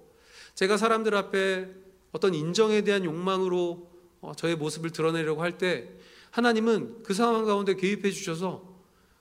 제가 0.55 0.77
사람들 0.77 1.15
앞에 1.15 1.69
어떤 2.11 2.33
인정에 2.33 2.81
대한 2.81 3.05
욕망으로 3.05 3.91
어, 4.21 4.33
저의 4.35 4.55
모습을 4.55 4.91
드러내려고 4.91 5.41
할 5.41 5.57
때 5.57 5.89
하나님은 6.33 7.03
그 7.03 7.13
상황 7.13 7.45
가운데 7.45 7.75
개입해 7.75 8.09
주셔서 8.09 8.73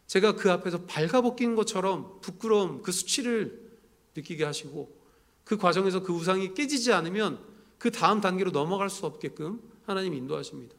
제가 0.07 0.35
그 0.35 0.51
앞에서 0.51 0.87
발가벗긴 0.87 1.55
것처럼 1.57 2.20
부끄러움, 2.22 2.81
그 2.83 2.90
수치를 2.90 3.70
느끼게 4.16 4.44
하시고 4.44 4.94
그 5.44 5.59
과정에서 5.59 6.03
그 6.03 6.12
우상이 6.12 6.55
깨지지 6.55 6.92
않으면 6.92 7.38
그 7.82 7.90
다음 7.90 8.20
단계로 8.20 8.52
넘어갈 8.52 8.88
수 8.88 9.06
없게끔 9.06 9.60
하나님 9.86 10.14
인도하십니다. 10.14 10.72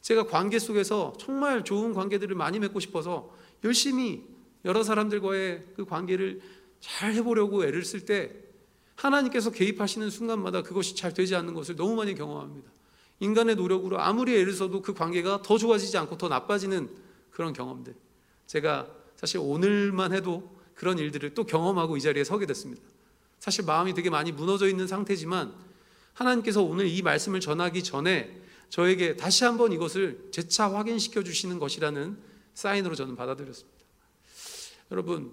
제가 0.00 0.26
관계 0.26 0.58
속에서 0.58 1.12
정말 1.20 1.62
좋은 1.62 1.94
관계들을 1.94 2.34
많이 2.34 2.58
맺고 2.58 2.80
싶어서 2.80 3.30
열심히 3.62 4.24
여러 4.64 4.82
사람들과의 4.82 5.66
그 5.76 5.84
관계를 5.84 6.40
잘 6.80 7.12
해보려고 7.12 7.64
애를 7.64 7.84
쓸 7.84 8.04
때 8.04 8.34
하나님께서 8.96 9.52
개입하시는 9.52 10.10
순간마다 10.10 10.64
그것이 10.64 10.96
잘 10.96 11.14
되지 11.14 11.36
않는 11.36 11.54
것을 11.54 11.76
너무 11.76 11.94
많이 11.94 12.16
경험합니다. 12.16 12.72
인간의 13.20 13.54
노력으로 13.54 14.00
아무리 14.00 14.36
애를 14.36 14.52
써도 14.52 14.82
그 14.82 14.94
관계가 14.94 15.42
더 15.42 15.56
좋아지지 15.56 15.96
않고 15.96 16.18
더 16.18 16.26
나빠지는 16.26 16.90
그런 17.30 17.52
경험들. 17.52 17.94
제가 18.48 18.88
사실 19.14 19.38
오늘만 19.40 20.12
해도 20.12 20.50
그런 20.74 20.98
일들을 20.98 21.34
또 21.34 21.44
경험하고 21.44 21.96
이 21.96 22.00
자리에 22.00 22.24
서게 22.24 22.46
됐습니다. 22.46 22.82
사실 23.38 23.64
마음이 23.64 23.94
되게 23.94 24.10
많이 24.10 24.32
무너져 24.32 24.66
있는 24.66 24.88
상태지만 24.88 25.65
하나님께서 26.16 26.62
오늘 26.62 26.86
이 26.88 27.02
말씀을 27.02 27.40
전하기 27.40 27.84
전에 27.84 28.40
저에게 28.70 29.16
다시 29.16 29.44
한번 29.44 29.72
이것을 29.72 30.28
재차 30.32 30.72
확인시켜 30.72 31.22
주시는 31.22 31.58
것이라는 31.58 32.16
사인으로 32.54 32.94
저는 32.94 33.16
받아들였습니다. 33.16 33.76
여러분, 34.90 35.32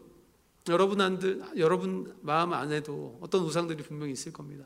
여러분 0.67 1.02
안들 1.02 1.41
여러분 1.58 2.13
마음 2.22 2.54
안에도 2.54 3.17
어떤 3.22 3.43
우상들이 3.43 3.84
분명히 3.84 4.12
있을 4.12 4.34
겁니다. 4.34 4.65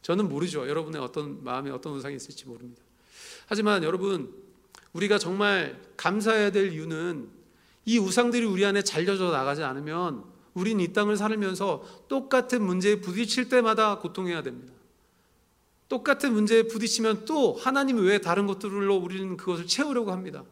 저는 0.00 0.28
모르죠. 0.28 0.68
여러분의 0.68 1.00
어떤 1.00 1.44
마음에 1.44 1.70
어떤 1.70 1.92
우상이 1.94 2.16
있을지 2.16 2.46
모릅니다. 2.46 2.82
하지만 3.46 3.84
여러분 3.84 4.34
우리가 4.94 5.18
정말 5.18 5.80
감사해야 5.96 6.50
될 6.50 6.72
이유는 6.72 7.28
이 7.84 7.98
우상들이 7.98 8.44
우리 8.46 8.64
안에 8.64 8.82
잘려져 8.82 9.30
나가지 9.30 9.62
않으면 9.62 10.24
우린 10.54 10.80
이 10.80 10.92
땅을 10.92 11.16
살면서 11.16 12.06
똑같은 12.08 12.62
문제에 12.62 13.00
부딪힐 13.00 13.48
때마다 13.48 13.98
고통해야 13.98 14.42
됩니다. 14.42 14.72
똑같은 15.92 16.32
문제에 16.32 16.62
부딪히면 16.62 17.26
또 17.26 17.52
하나님 17.52 17.98
외에 17.98 18.16
다른 18.18 18.46
것들로 18.46 18.96
우리는 18.96 19.36
그것을 19.36 19.66
채우려고 19.66 20.10
합니다. 20.10 20.42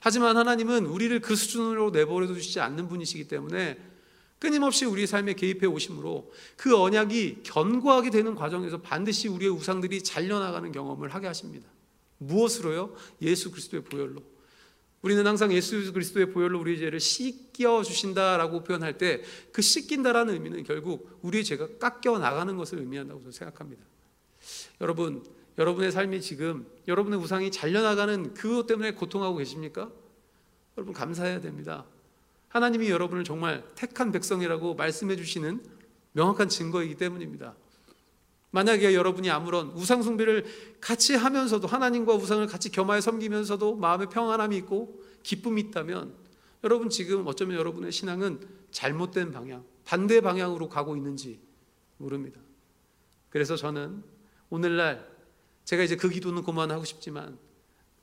하지만 0.00 0.36
하나님은 0.36 0.86
우리를 0.86 1.20
그 1.20 1.36
수준으로 1.36 1.90
내버려 1.90 2.26
두시지 2.26 2.58
않는 2.58 2.88
분이시기 2.88 3.28
때문에 3.28 3.78
끊임없이 4.40 4.86
우리 4.86 5.06
삶에 5.06 5.34
개입해 5.34 5.68
오심으로 5.68 6.32
그 6.56 6.76
언약이 6.76 7.44
견고하게 7.44 8.10
되는 8.10 8.34
과정에서 8.34 8.78
반드시 8.80 9.28
우리의 9.28 9.52
우상들이 9.52 10.02
잘려나가는 10.02 10.72
경험을 10.72 11.10
하게 11.10 11.28
하십니다. 11.28 11.68
무엇으로요? 12.18 12.96
예수 13.22 13.52
그리스도의 13.52 13.84
보혈로. 13.84 14.20
우리는 15.02 15.24
항상 15.24 15.52
예수 15.52 15.92
그리스도의 15.92 16.32
보혈로 16.32 16.58
우리의 16.58 16.78
죄를 16.78 16.98
씻겨 16.98 17.84
주신다라고 17.84 18.64
표현할 18.64 18.98
때 18.98 19.22
그 19.52 19.62
씻긴다라는 19.62 20.34
의미는 20.34 20.64
결국 20.64 21.20
우리의 21.22 21.44
죄가 21.44 21.78
깎여 21.78 22.18
나가는 22.18 22.56
것을 22.56 22.80
의미한다고 22.80 23.30
생각합니다. 23.30 23.84
여러분, 24.80 25.24
여러분의 25.58 25.92
삶이 25.92 26.20
지금 26.20 26.66
여러분의 26.88 27.18
우상이 27.18 27.50
잘려나가는 27.50 28.32
그것 28.34 28.66
때문에 28.66 28.92
고통하고 28.94 29.36
계십니까? 29.36 29.90
여러분 30.76 30.94
감사해야 30.94 31.40
됩니다. 31.40 31.84
하나님이 32.48 32.88
여러분을 32.88 33.24
정말 33.24 33.62
택한 33.74 34.10
백성이라고 34.10 34.74
말씀해 34.74 35.16
주시는 35.16 35.62
명확한 36.12 36.48
증거이기 36.48 36.96
때문입니다. 36.96 37.54
만약에 38.52 38.94
여러분이 38.94 39.30
아무런 39.30 39.68
우상 39.72 40.02
숭배를 40.02 40.44
같이 40.80 41.14
하면서도 41.14 41.68
하나님과 41.68 42.14
우상을 42.14 42.44
같이 42.46 42.70
겸하여 42.70 43.00
섬기면서도 43.00 43.76
마음에 43.76 44.06
평안함이 44.06 44.56
있고 44.58 45.00
기쁨이 45.22 45.60
있다면 45.60 46.12
여러분 46.64 46.88
지금 46.88 47.26
어쩌면 47.26 47.58
여러분의 47.58 47.92
신앙은 47.92 48.40
잘못된 48.70 49.30
방향, 49.30 49.64
반대 49.84 50.20
방향으로 50.20 50.68
가고 50.68 50.96
있는지 50.96 51.38
모릅니다. 51.98 52.40
그래서 53.28 53.54
저는 53.56 54.02
오늘날 54.50 55.08
제가 55.64 55.82
이제 55.82 55.96
그 55.96 56.08
기도는 56.08 56.42
그만하고 56.42 56.84
싶지만 56.84 57.38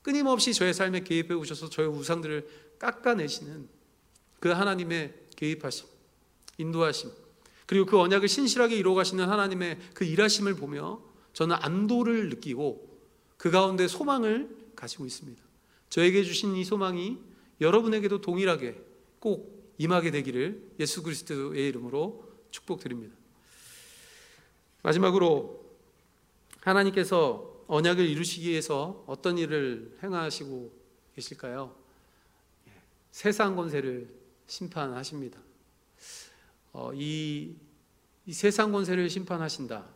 끊임없이 0.02 0.54
저의 0.54 0.72
삶에 0.72 1.00
개입해 1.00 1.34
오셔서 1.34 1.68
저의 1.68 1.88
우상들을 1.88 2.76
깎아내시는 2.78 3.68
그 4.40 4.48
하나님의 4.48 5.14
개입하심, 5.36 5.86
인도하심, 6.56 7.10
그리고 7.66 7.84
그 7.84 8.00
언약을 8.00 8.28
신실하게 8.28 8.76
이루어 8.76 8.94
가시는 8.94 9.28
하나님의 9.28 9.78
그 9.92 10.04
일하심을 10.04 10.54
보며 10.54 11.02
저는 11.34 11.56
안도를 11.60 12.30
느끼고 12.30 12.88
그 13.36 13.50
가운데 13.50 13.86
소망을 13.86 14.48
가지고 14.74 15.04
있습니다. 15.04 15.42
저에게 15.90 16.24
주신 16.24 16.56
이 16.56 16.64
소망이 16.64 17.18
여러분에게도 17.60 18.20
동일하게 18.20 18.82
꼭 19.18 19.74
임하게 19.78 20.10
되기를 20.10 20.72
예수 20.80 21.02
그리스도의 21.02 21.68
이름으로 21.68 22.24
축복드립니다. 22.50 23.14
마지막으로 24.82 25.67
하나님께서 26.68 27.64
언약을 27.66 28.06
이루시기 28.06 28.50
위해서 28.50 29.04
어떤 29.06 29.38
일을 29.38 29.98
행하시고 30.02 30.72
계실까요? 31.14 31.74
예, 32.68 32.72
세상 33.10 33.56
권세를 33.56 34.08
심판하십니다. 34.46 35.40
어, 36.72 36.92
이, 36.94 37.54
이 38.26 38.32
세상 38.32 38.72
권세를 38.72 39.08
심판하신다. 39.08 39.86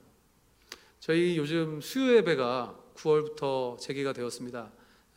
저희 1.00 1.36
요즘 1.36 1.80
수요 1.80 2.16
예배가 2.16 2.78
9월부터 2.94 3.78
재개가 3.78 4.12
되었습니다. 4.12 4.72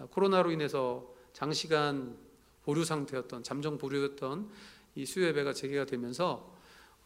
코로나로 0.09 0.51
인해서 0.51 1.13
장시간 1.33 2.17
보류 2.63 2.83
상태였던 2.83 3.43
잠정 3.43 3.77
보류였던 3.77 4.49
이 4.95 5.05
수요 5.05 5.27
예배가 5.27 5.53
재개가 5.53 5.85
되면서 5.85 6.54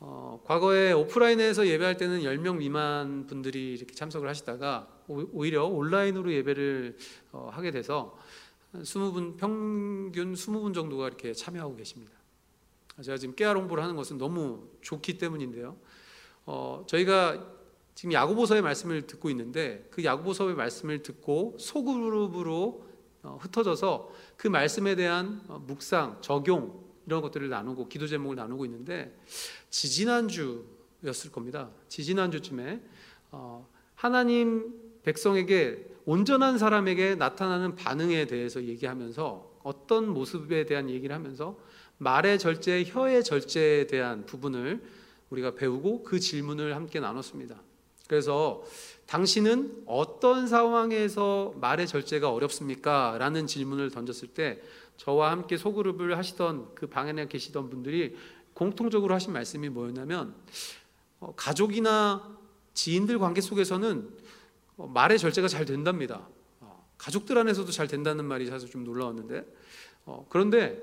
어, 0.01 0.41
과거에 0.45 0.93
오프라인에서 0.93 1.67
예배할 1.67 1.97
때는 1.97 2.21
10명 2.21 2.57
미만 2.57 3.27
분들이 3.27 3.73
이렇게 3.73 3.93
참석을 3.93 4.29
하시다가 4.29 4.87
오- 5.07 5.27
오히려 5.33 5.65
온라인으로 5.65 6.31
예배를 6.31 6.97
어, 7.33 7.49
하게 7.51 7.71
돼서 7.71 8.17
한 8.71 8.83
20분 8.83 9.37
평균 9.37 10.33
20분 10.33 10.73
정도가 10.73 11.07
이렇게 11.07 11.33
참여하고 11.33 11.75
계십니다. 11.75 12.13
제가 13.01 13.17
지금 13.17 13.35
깨알 13.35 13.57
홍보를 13.57 13.83
하는 13.83 13.95
것은 13.95 14.17
너무 14.17 14.69
좋기 14.81 15.17
때문인데요. 15.17 15.75
어, 16.45 16.85
저희가 16.87 17.45
지금 17.95 18.13
야고보서의 18.13 18.61
말씀을 18.61 19.01
듣고 19.07 19.29
있는데 19.31 19.87
그 19.91 20.03
야고보서의 20.03 20.55
말씀을 20.55 21.03
듣고 21.03 21.57
소그룹으로 21.59 22.87
어, 23.23 23.37
흩어져서 23.41 24.09
그 24.37 24.47
말씀에 24.47 24.95
대한 24.95 25.41
어, 25.49 25.59
묵상, 25.59 26.19
적용 26.21 26.88
이런 27.09 27.23
것들을 27.23 27.49
나누고 27.49 27.89
기도 27.89 28.05
제목을 28.05 28.35
나누고 28.35 28.65
있는데 28.65 29.17
지지난주였을 29.71 31.31
겁니다. 31.31 31.71
지지난주쯤에 31.87 32.81
어, 33.31 33.67
하나님 33.95 34.71
백성에게 35.01 35.87
온전한 36.05 36.59
사람에게 36.59 37.15
나타나는 37.15 37.75
반응에 37.75 38.27
대해서 38.27 38.63
얘기하면서 38.63 39.59
어떤 39.63 40.07
모습에 40.07 40.67
대한 40.67 40.87
얘기를 40.87 41.15
하면서 41.15 41.57
말의 41.97 42.37
절제, 42.37 42.83
혀의 42.85 43.23
절제에 43.23 43.87
대한 43.87 44.27
부분을 44.27 44.79
우리가 45.31 45.55
배우고 45.55 46.03
그 46.03 46.19
질문을 46.19 46.75
함께 46.75 46.99
나눴습니다. 46.99 47.59
그래서 48.07 48.63
당신은 49.07 49.83
어떤 49.87 50.47
상황에서 50.47 51.55
말의 51.59 51.87
절제가 51.87 52.31
어렵습니까? 52.31 53.17
라는 53.17 53.47
질문을 53.47 53.89
던졌을 53.89 54.27
때 54.27 54.61
저와 54.99 55.31
함께 55.31 55.55
소그룹을 55.55 56.17
하시던 56.17 56.75
그 56.75 56.87
방에 56.87 57.27
계시던 57.27 57.69
분들이 57.69 58.15
공통적으로 58.53 59.15
하신 59.15 59.31
말씀이 59.31 59.69
뭐였냐면 59.69 60.35
어, 61.21 61.33
가족이나 61.35 62.37
지인들 62.73 63.17
관계 63.17 63.39
속에서는 63.39 64.09
어, 64.75 64.87
말의 64.87 65.17
절제가 65.17 65.47
잘 65.47 65.63
된답니다. 65.63 66.27
어, 66.59 66.85
가족들 66.97 67.37
안에서도 67.37 67.71
잘 67.71 67.87
된다는 67.87 68.25
말이 68.25 68.47
사실 68.47 68.69
좀 68.69 68.83
놀라웠는데 68.83 69.45
어, 70.05 70.25
그런데 70.27 70.81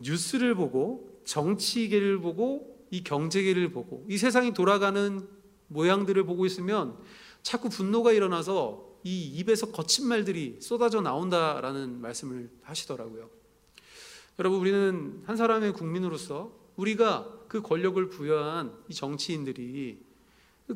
뉴스를 0.00 0.54
보고 0.54 1.20
정치계를 1.24 2.18
보고 2.18 2.86
이 2.90 3.04
경제계를 3.04 3.72
보고 3.72 4.06
이 4.08 4.16
세상이 4.16 4.54
돌아가는 4.54 5.28
모양들을 5.68 6.24
보고 6.24 6.46
있으면 6.46 6.96
자꾸 7.42 7.68
분노가 7.68 8.12
일어나서 8.12 8.88
이 9.04 9.26
입에서 9.26 9.70
거친 9.70 10.08
말들이 10.08 10.56
쏟아져 10.60 11.02
나온다라는 11.02 12.00
말씀을 12.00 12.50
하시더라고요. 12.62 13.39
여러분 14.38 14.60
우리는 14.60 15.22
한 15.26 15.36
사람의 15.36 15.72
국민으로서 15.72 16.52
우리가 16.76 17.28
그 17.48 17.60
권력을 17.60 18.08
부여한 18.08 18.72
이 18.88 18.94
정치인들이 18.94 19.98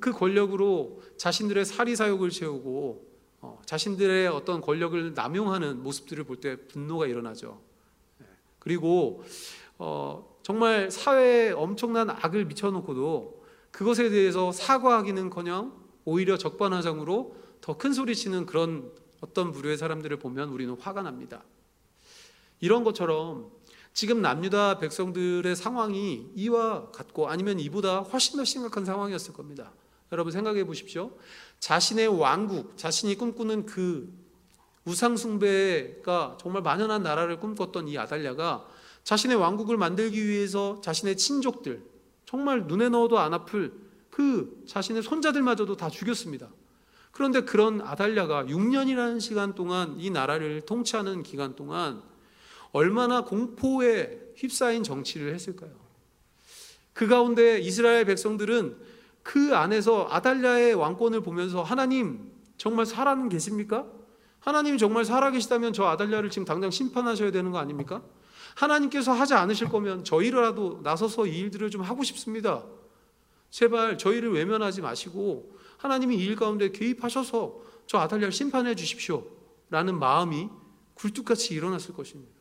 그 0.00 0.12
권력으로 0.12 1.00
자신들의 1.16 1.64
사리 1.64 1.96
사욕을 1.96 2.30
채우고 2.30 3.14
어, 3.40 3.60
자신들의 3.64 4.26
어떤 4.28 4.60
권력을 4.60 5.14
남용하는 5.14 5.82
모습들을 5.82 6.24
볼 6.24 6.40
때 6.40 6.56
분노가 6.66 7.06
일어나죠. 7.06 7.60
예. 8.20 8.26
그리고 8.58 9.22
어, 9.78 10.38
정말 10.42 10.90
사회에 10.90 11.52
엄청난 11.52 12.10
악을 12.10 12.46
미쳐놓고도 12.46 13.44
그것에 13.70 14.08
대해서 14.10 14.50
사과하기는커녕 14.52 15.72
오히려 16.04 16.36
적반하장으로 16.36 17.36
더 17.60 17.78
큰 17.78 17.92
소리치는 17.92 18.46
그런 18.46 18.92
어떤 19.20 19.52
부류의 19.52 19.78
사람들을 19.78 20.18
보면 20.18 20.50
우리는 20.50 20.74
화가 20.78 21.02
납니다. 21.02 21.44
이런 22.60 22.84
것처럼 22.84 23.50
지금 23.92 24.20
남유다 24.20 24.78
백성들의 24.78 25.54
상황이 25.54 26.26
이와 26.34 26.90
같고 26.90 27.28
아니면 27.28 27.60
이보다 27.60 28.00
훨씬 28.00 28.36
더 28.36 28.44
심각한 28.44 28.84
상황이었을 28.84 29.32
겁니다. 29.32 29.72
여러분 30.12 30.32
생각해 30.32 30.64
보십시오. 30.64 31.12
자신의 31.60 32.08
왕국, 32.08 32.76
자신이 32.76 33.16
꿈꾸는 33.16 33.66
그 33.66 34.12
우상숭배가 34.84 36.38
정말 36.40 36.62
만연한 36.62 37.02
나라를 37.02 37.40
꿈꿨던 37.40 37.88
이 37.88 37.96
아달랴가 37.98 38.66
자신의 39.04 39.36
왕국을 39.36 39.76
만들기 39.76 40.26
위해서 40.26 40.80
자신의 40.82 41.16
친족들, 41.16 41.82
정말 42.26 42.66
눈에 42.66 42.88
넣어도 42.88 43.18
안 43.18 43.34
아플 43.34 43.72
그 44.10 44.62
자신의 44.66 45.02
손자들마저도 45.02 45.76
다 45.76 45.88
죽였습니다. 45.88 46.48
그런데 47.12 47.42
그런 47.42 47.80
아달랴가 47.80 48.44
6년이라는 48.44 49.20
시간 49.20 49.54
동안 49.54 49.96
이 49.98 50.10
나라를 50.10 50.62
통치하는 50.62 51.22
기간 51.22 51.54
동안 51.54 52.02
얼마나 52.74 53.24
공포에 53.24 54.32
휩싸인 54.34 54.82
정치를 54.82 55.32
했을까요? 55.32 55.70
그 56.92 57.06
가운데 57.06 57.60
이스라엘 57.60 58.04
백성들은 58.04 58.76
그 59.22 59.54
안에서 59.56 60.08
아달랴의 60.10 60.74
왕권을 60.74 61.20
보면서 61.20 61.62
하나님 61.62 62.32
정말 62.56 62.84
살아는 62.84 63.28
계십니까? 63.28 63.86
하나님이 64.40 64.78
정말 64.78 65.04
살아계시다면 65.04 65.72
저 65.72 65.84
아달랴를 65.84 66.30
지금 66.30 66.44
당장 66.44 66.72
심판하셔야 66.72 67.30
되는 67.30 67.52
거 67.52 67.58
아닙니까? 67.58 68.02
하나님께서 68.56 69.12
하지 69.12 69.34
않으실 69.34 69.68
거면 69.68 70.02
저희라도 70.02 70.80
나서서 70.82 71.26
이 71.26 71.38
일들을 71.38 71.70
좀 71.70 71.82
하고 71.82 72.02
싶습니다. 72.02 72.64
제발 73.50 73.98
저희를 73.98 74.32
외면하지 74.32 74.82
마시고 74.82 75.56
하나님이 75.78 76.16
이 76.16 76.24
일 76.26 76.34
가운데 76.34 76.70
개입하셔서 76.72 77.60
저 77.86 77.98
아달랴를 77.98 78.32
심판해 78.32 78.74
주십시오. 78.74 79.24
라는 79.70 79.96
마음이 79.96 80.48
굴뚝같이 80.94 81.54
일어났을 81.54 81.94
것입니다. 81.94 82.33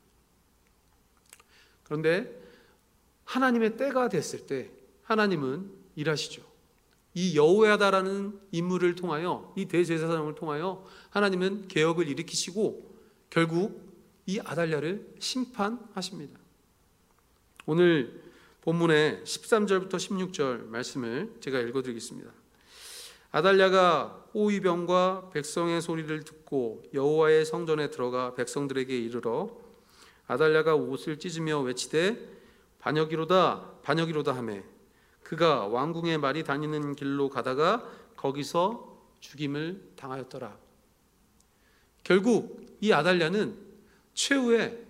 그런데 1.84 2.42
하나님의 3.26 3.78
때가 3.78 4.10
됐을 4.10 4.46
때 4.48 4.72
하나님은 5.04 5.70
일하시죠. 5.96 6.44
이 7.16 7.38
여호야다라는 7.38 8.40
인물을 8.52 8.96
통하여 8.96 9.54
이 9.56 9.66
대제사장을 9.66 10.34
통하여 10.36 10.86
하나님은 11.12 11.68
개혁을 11.68 12.08
일으키시고 12.08 12.92
결국 13.30 13.94
이 14.26 14.40
아달랴를 14.40 15.16
심판하십니다. 15.20 16.40
오늘 17.66 18.22
본문의 18.62 19.22
13절부터 19.24 19.92
16절 19.96 20.68
말씀을 20.68 21.36
제가 21.40 21.60
읽어드리겠습니다. 21.60 22.32
아달랴가 23.32 24.28
호위병과 24.34 25.32
백성의 25.34 25.82
소리를 25.82 26.24
듣고 26.24 26.84
여호와의 26.94 27.46
성전에 27.46 27.90
들어가 27.90 28.34
백성들에게 28.36 28.96
이르러 28.98 29.63
아달랴가 30.34 30.76
옷을 30.76 31.20
찢으며 31.20 31.60
외치되 31.62 32.18
반역이로다 32.80 33.82
반역이로다 33.84 34.36
하매 34.36 34.64
그가 35.22 35.68
왕궁의 35.68 36.18
말이 36.18 36.44
다니는 36.44 36.96
길로 36.96 37.30
가다가 37.30 37.90
거기서 38.18 38.94
죽임을 39.20 39.94
당하였더라. 39.96 40.58
결국 42.04 42.68
이 42.82 42.92
아달랴는 42.92 43.58
최후에 44.14 44.86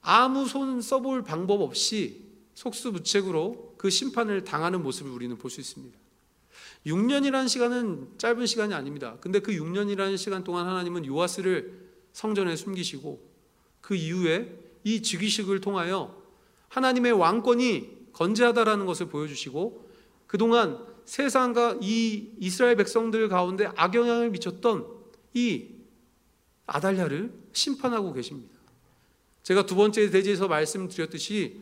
아무 0.00 0.46
손 0.46 0.80
써볼 0.80 1.24
방법 1.24 1.60
없이 1.60 2.28
속수무책으로 2.54 3.74
그 3.78 3.90
심판을 3.90 4.44
당하는 4.44 4.82
모습을 4.82 5.10
우리는 5.10 5.36
볼 5.36 5.50
수 5.50 5.60
있습니다. 5.60 5.98
6년이라는 6.86 7.48
시간은 7.48 8.14
짧은 8.18 8.46
시간이 8.46 8.74
아닙니다. 8.74 9.16
근데 9.20 9.40
그 9.40 9.52
6년이라는 9.52 10.16
시간 10.16 10.44
동안 10.44 10.66
하나님은 10.66 11.04
요아스를 11.06 11.88
성전에 12.12 12.54
숨기시고 12.56 13.27
그 13.80 13.94
이후에 13.94 14.58
이 14.84 15.02
즉위식을 15.02 15.60
통하여 15.60 16.16
하나님의 16.68 17.12
왕권이 17.12 18.08
건재하다라는 18.12 18.86
것을 18.86 19.06
보여주시고 19.06 19.88
그동안 20.26 20.84
세상과 21.04 21.78
이 21.80 22.32
이스라엘 22.38 22.76
백성들 22.76 23.28
가운데 23.28 23.70
악영향을 23.76 24.30
미쳤던 24.30 24.86
이 25.34 25.68
아달랴를 26.66 27.32
심판하고 27.52 28.12
계십니다. 28.12 28.58
제가 29.42 29.64
두 29.64 29.74
번째 29.74 30.10
대지에서 30.10 30.48
말씀드렸듯이 30.48 31.60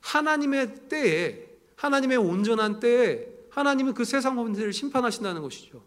하나님의 0.00 0.88
때에 0.88 1.46
하나님의 1.76 2.16
온전한 2.16 2.80
때에 2.80 3.26
하나님은 3.50 3.94
그 3.94 4.04
세상 4.04 4.36
범죄를 4.36 4.72
심판하신다는 4.72 5.42
것이죠. 5.42 5.84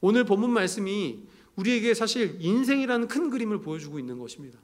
오늘 0.00 0.24
본문 0.24 0.50
말씀이 0.50 1.26
우리에게 1.56 1.94
사실 1.94 2.36
인생이라는 2.40 3.08
큰 3.08 3.30
그림을 3.30 3.60
보여주고 3.60 3.98
있는 3.98 4.18
것입니다. 4.18 4.58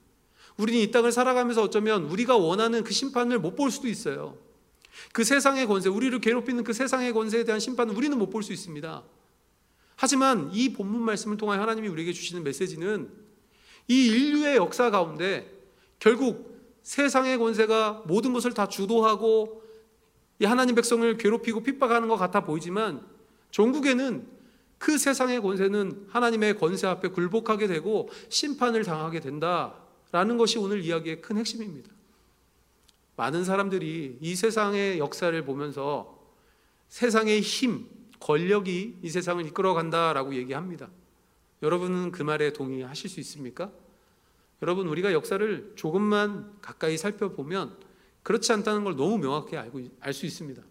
우리는 0.56 0.80
이 0.80 0.90
땅을 0.90 1.12
살아가면서 1.12 1.62
어쩌면 1.62 2.04
우리가 2.04 2.36
원하는 2.36 2.84
그 2.84 2.92
심판을 2.92 3.38
못 3.38 3.56
볼 3.56 3.70
수도 3.70 3.88
있어요. 3.88 4.36
그 5.12 5.24
세상의 5.24 5.66
권세, 5.66 5.88
우리를 5.88 6.18
괴롭히는 6.20 6.64
그 6.64 6.72
세상의 6.72 7.12
권세에 7.12 7.44
대한 7.44 7.60
심판은 7.60 7.94
우리는 7.94 8.16
못 8.18 8.30
볼 8.30 8.42
수 8.42 8.52
있습니다. 8.52 9.02
하지만 9.96 10.50
이 10.52 10.72
본문 10.72 11.02
말씀을 11.02 11.36
통해 11.36 11.56
하나님이 11.58 11.88
우리에게 11.88 12.12
주시는 12.12 12.42
메시지는 12.42 13.10
이 13.88 14.06
인류의 14.06 14.56
역사 14.56 14.90
가운데 14.90 15.50
결국 15.98 16.50
세상의 16.82 17.38
권세가 17.38 18.04
모든 18.06 18.32
것을 18.32 18.54
다 18.54 18.66
주도하고 18.66 19.62
이 20.38 20.46
하나님 20.46 20.74
백성을 20.74 21.16
괴롭히고 21.18 21.62
핍박하는 21.62 22.08
것 22.08 22.16
같아 22.16 22.40
보이지만 22.40 23.04
종국에는 23.50 24.26
그 24.78 24.96
세상의 24.96 25.42
권세는 25.42 26.06
하나님의 26.08 26.58
권세 26.58 26.86
앞에 26.86 27.08
굴복하게 27.08 27.66
되고 27.66 28.08
심판을 28.30 28.84
당하게 28.84 29.20
된다 29.20 29.74
라는 30.12 30.36
것이 30.36 30.58
오늘 30.58 30.82
이야기의 30.82 31.22
큰 31.22 31.36
핵심입니다. 31.36 31.90
많은 33.16 33.44
사람들이 33.44 34.18
이 34.20 34.34
세상의 34.34 34.98
역사를 34.98 35.44
보면서 35.44 36.18
세상의 36.88 37.40
힘, 37.40 37.86
권력이 38.18 38.98
이 39.02 39.08
세상을 39.08 39.44
이끌어 39.46 39.74
간다라고 39.74 40.34
얘기합니다. 40.34 40.90
여러분은 41.62 42.12
그 42.12 42.22
말에 42.22 42.52
동의하실 42.52 43.10
수 43.10 43.20
있습니까? 43.20 43.70
여러분 44.62 44.88
우리가 44.88 45.12
역사를 45.12 45.72
조금만 45.76 46.52
가까이 46.60 46.96
살펴보면 46.96 47.76
그렇지 48.22 48.52
않다는 48.52 48.84
걸 48.84 48.96
너무 48.96 49.18
명확히 49.18 49.56
알고 49.56 49.80
알 50.00 50.12
수 50.12 50.26
있습니다. 50.26 50.62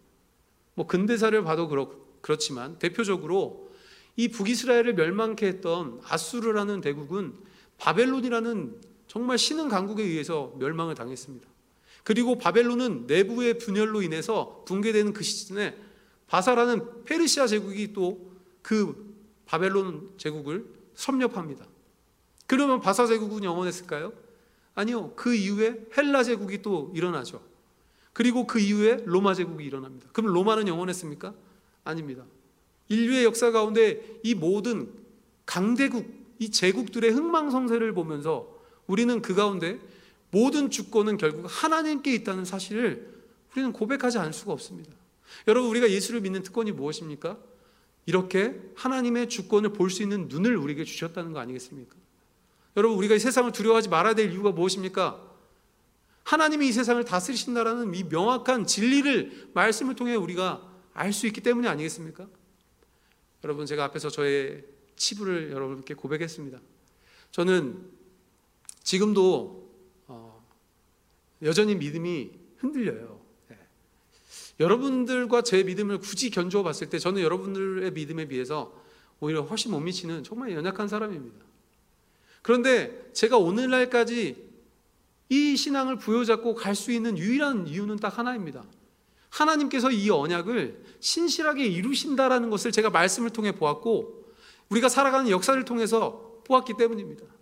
뭐 0.76 0.88
근대사를 0.88 1.44
봐도 1.44 1.68
그렇, 1.68 1.92
그렇지만 2.22 2.78
대표적으로 2.80 3.70
이 4.16 4.28
북이스라엘을 4.28 4.94
멸망케 4.96 5.48
했던 5.48 6.00
아수르라는 6.04 6.82
대국은 6.82 7.34
바벨론이라는 7.78 8.89
정말 9.10 9.38
신흥 9.38 9.68
강국에 9.68 10.02
의해서 10.02 10.54
멸망을 10.58 10.96
당했습니다. 10.96 11.46
그리고 12.06 12.38
바벨론은 12.38 13.08
내부의 13.08 13.58
분열로 13.58 14.02
인해서 14.02 14.64
붕괴되는 14.66 15.12
그 15.12 15.26
시즌에 15.26 15.76
바사라는 16.28 17.04
페르시아 17.04 17.46
제국이 17.46 17.92
또 17.92 18.30
그 18.62 19.16
바벨론 19.46 20.12
제국을 20.18 20.66
섭렵합니다. 20.94 21.66
그러면 22.46 22.82
바사 22.82 23.08
제국은 23.08 23.44
영원했을까요? 23.44 24.14
아니요. 24.76 25.14
그 25.16 25.34
이후에 25.34 25.88
헬라 25.98 26.24
제국이 26.24 26.62
또 26.62 26.92
일어나죠. 26.96 27.42
그리고 28.14 28.46
그 28.46 28.60
이후에 28.60 29.04
로마 29.06 29.34
제국이 29.34 29.66
일어납니다. 29.66 30.08
그럼 30.14 30.34
로마는 30.34 30.68
영원했습니까? 30.68 31.34
아닙니다. 31.84 32.26
인류의 32.90 33.24
역사 33.24 33.52
가운데 33.52 34.20
이 34.24 34.36
모든 34.36 34.92
강대국, 35.46 36.06
이 36.40 36.52
제국들의 36.52 37.10
흥망성쇠를 37.12 37.94
보면서 37.94 38.59
우리는 38.90 39.22
그 39.22 39.36
가운데 39.36 39.80
모든 40.32 40.70
주권은 40.70 41.18
결국 41.18 41.46
하나님께 41.48 42.14
있다는 42.16 42.44
사실을 42.44 43.08
우리는 43.54 43.72
고백하지 43.72 44.18
않을 44.18 44.34
수가 44.34 44.52
없습니다. 44.52 44.92
여러분, 45.48 45.70
우리가 45.70 45.90
예수를 45.92 46.22
믿는 46.22 46.42
특권이 46.42 46.72
무엇입니까? 46.72 47.38
이렇게 48.08 48.60
하나님의 48.76 49.30
주권을 49.30 49.74
볼 49.74 49.92
수 49.92 50.02
있는 50.02 50.28
눈을 50.28 50.58
우리에게 50.58 50.84
주셨다는 50.84 51.34
거 51.34 51.40
아니겠습니까? 51.40 51.96
여러분, 52.78 52.98
우리가 52.98 53.14
이 53.14 53.20
세상을 53.20 53.52
두려워하지 53.52 53.90
말아야 53.90 54.16
될 54.16 54.32
이유가 54.32 54.52
무엇입니까? 54.52 55.24
하나님이 56.24 56.68
이 56.68 56.72
세상을 56.72 57.04
다스리신다라는 57.06 57.94
이 57.94 58.04
명확한 58.04 58.66
진리를 58.66 59.52
말씀을 59.54 59.96
통해 59.96 60.16
우리가 60.16 60.68
알 60.94 61.14
수 61.14 61.28
있기 61.28 61.42
때문이 61.42 61.68
아니겠습니까? 61.68 62.28
여러분, 63.44 63.68
제가 63.68 63.84
앞에서 63.86 64.10
저의 64.10 64.64
치부를 64.96 65.52
여러분께 65.52 65.94
고백했습니다. 65.94 66.60
저는 67.32 67.99
지금도 68.90 69.70
어, 70.08 70.44
여전히 71.44 71.76
믿음이 71.76 72.32
흔들려요. 72.58 73.22
네. 73.50 73.58
여러분들과 74.60 75.44
제 75.44 75.62
믿음을 75.62 76.00
굳이 76.00 76.32
견주어 76.32 76.64
봤을 76.64 76.90
때 76.90 76.98
저는 76.98 77.22
여러분들의 77.22 77.92
믿음에 77.92 78.28
비해서 78.28 78.74
오히려 79.20 79.44
훨씬 79.44 79.70
못 79.70 79.80
미치는 79.80 80.24
정말 80.24 80.54
연약한 80.54 80.88
사람입니다. 80.88 81.38
그런데 82.42 83.12
제가 83.14 83.38
오늘날까지 83.38 84.50
이 85.30 85.56
신앙을 85.56 86.00
부여잡고 86.00 86.56
갈 86.56 86.74
수 86.74 86.92
있는 86.92 87.16
유일한 87.16 87.68
이유는 87.68 87.98
딱 87.98 88.18
하나입니다. 88.18 88.66
하나님께서 89.30 89.92
이 89.92 90.10
언약을 90.10 90.84
신실하게 91.00 91.68
이루신다라는 91.68 92.50
것을 92.50 92.72
제가 92.72 92.90
말씀을 92.90 93.30
통해 93.30 93.52
보았고 93.52 94.34
우리가 94.70 94.90
살아가는 94.90 95.30
역사를 95.30 95.64
통해서 95.64 96.42
보았기 96.46 96.74
때문입니다. 96.76 97.39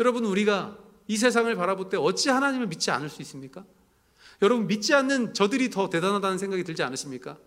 여러분 0.00 0.24
우리가 0.24 0.78
이 1.06 1.16
세상을 1.16 1.54
바라볼 1.54 1.90
때 1.90 1.96
어찌 1.96 2.30
하나님을 2.30 2.66
믿지 2.66 2.90
않을 2.90 3.08
수 3.08 3.20
있습니까? 3.22 3.64
여러분 4.42 4.66
믿지 4.66 4.94
않는 4.94 5.34
저들이 5.34 5.70
더 5.70 5.90
대단하다는 5.90 6.38
생각이 6.38 6.64
들지 6.64 6.82
않으십니까? 6.82 7.38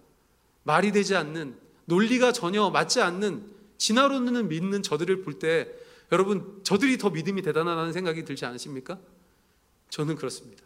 말이 0.64 0.91
되지 0.91 1.16
않는 1.16 1.58
논리가 1.86 2.32
전혀 2.32 2.70
맞지 2.70 3.01
않는 3.01 3.51
진화론을 3.78 4.43
믿는 4.43 4.84
저들을 4.84 5.24
볼 5.24 5.39
때 5.39 5.68
여러분 6.12 6.62
저들이 6.64 6.99
더 6.99 7.10
믿음이 7.10 7.41
대단하다는 7.41 7.91
생각이 7.91 8.24
들지 8.24 8.45
않으십니까? 8.45 8.99
저는 9.89 10.16
그렇습니다. 10.16 10.64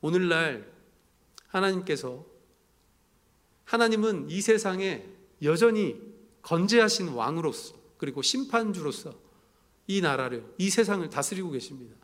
오늘날 0.00 0.70
하나님께서 1.46 2.26
하나님은 3.64 4.28
이 4.28 4.40
세상에 4.40 5.06
여전히 5.42 6.00
건재하신 6.42 7.08
왕으로서 7.08 7.76
그리고 7.96 8.22
심판주로서 8.22 9.29
이 9.86 10.00
나라를 10.00 10.44
이 10.58 10.70
세상을 10.70 11.08
다스리고 11.10 11.50
계십니다. 11.50 11.94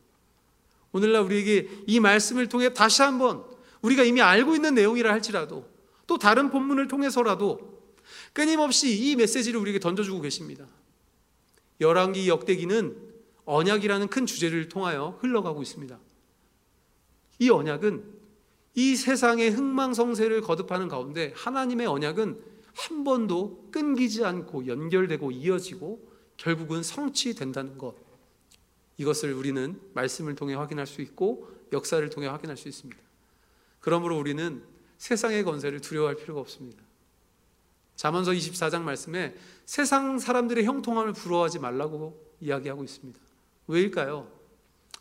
오늘날 0.93 1.23
우리에게 1.23 1.69
이 1.87 2.01
말씀을 2.01 2.49
통해 2.49 2.73
다시 2.73 3.03
한번 3.03 3.45
우리가 3.83 4.03
이미 4.03 4.21
알고 4.23 4.55
있는 4.55 4.75
내용이라 4.75 5.13
할지라도 5.13 5.69
또 6.07 6.19
다른 6.19 6.51
본문을 6.51 6.89
통해서라도 6.89 7.77
끊임없이 8.33 8.97
이 8.97 9.17
메시지를 9.17 9.61
우리에게 9.61 9.81
던져주고 9.81 10.21
계십니다. 10.21 10.67
열왕기 11.81 12.29
역대기는 12.29 12.97
언약이라는 13.45 14.09
큰 14.09 14.27
주제를 14.27 14.69
통하여 14.69 15.19
흘러가고 15.21 15.63
있습니다. 15.63 15.99
이 17.39 17.51
언약은 17.51 18.05
이 18.75 18.97
세상의 18.97 19.51
흥망성쇠를 19.51 20.43
거듭하는 20.43 20.89
가운데 20.89 21.33
하나님의 21.37 21.87
언약은 21.87 22.41
한 22.75 23.05
번도 23.05 23.69
끊기지 23.71 24.25
않고 24.25 24.67
연결되고 24.67 25.31
이어지고 25.31 26.06
결국은 26.37 26.83
성취된다는 26.83 27.79
것. 27.79 27.95
이것을 28.99 29.33
우리는 29.33 29.81
말씀을 29.95 30.35
통해 30.35 30.55
확인할 30.55 30.87
수 30.87 31.03
있고 31.03 31.51
역사를 31.73 32.09
통해 32.11 32.27
확인할 32.27 32.57
수 32.57 32.69
있습니다. 32.69 33.01
그러므로 33.81 34.19
우리는 34.19 34.63
세상의 34.99 35.45
건세를 35.45 35.81
두려워할 35.81 36.17
필요가 36.17 36.41
없습니다. 36.41 36.83
잠언서 37.97 38.33
24장 38.33 38.83
말씀에 38.83 39.35
세상 39.65 40.19
사람들의 40.19 40.65
형통함을 40.65 41.13
부러워하지 41.13 41.59
말라고 41.59 42.35
이야기하고 42.41 42.85
있습니다. 42.85 43.19
왜일까요? 43.67 44.31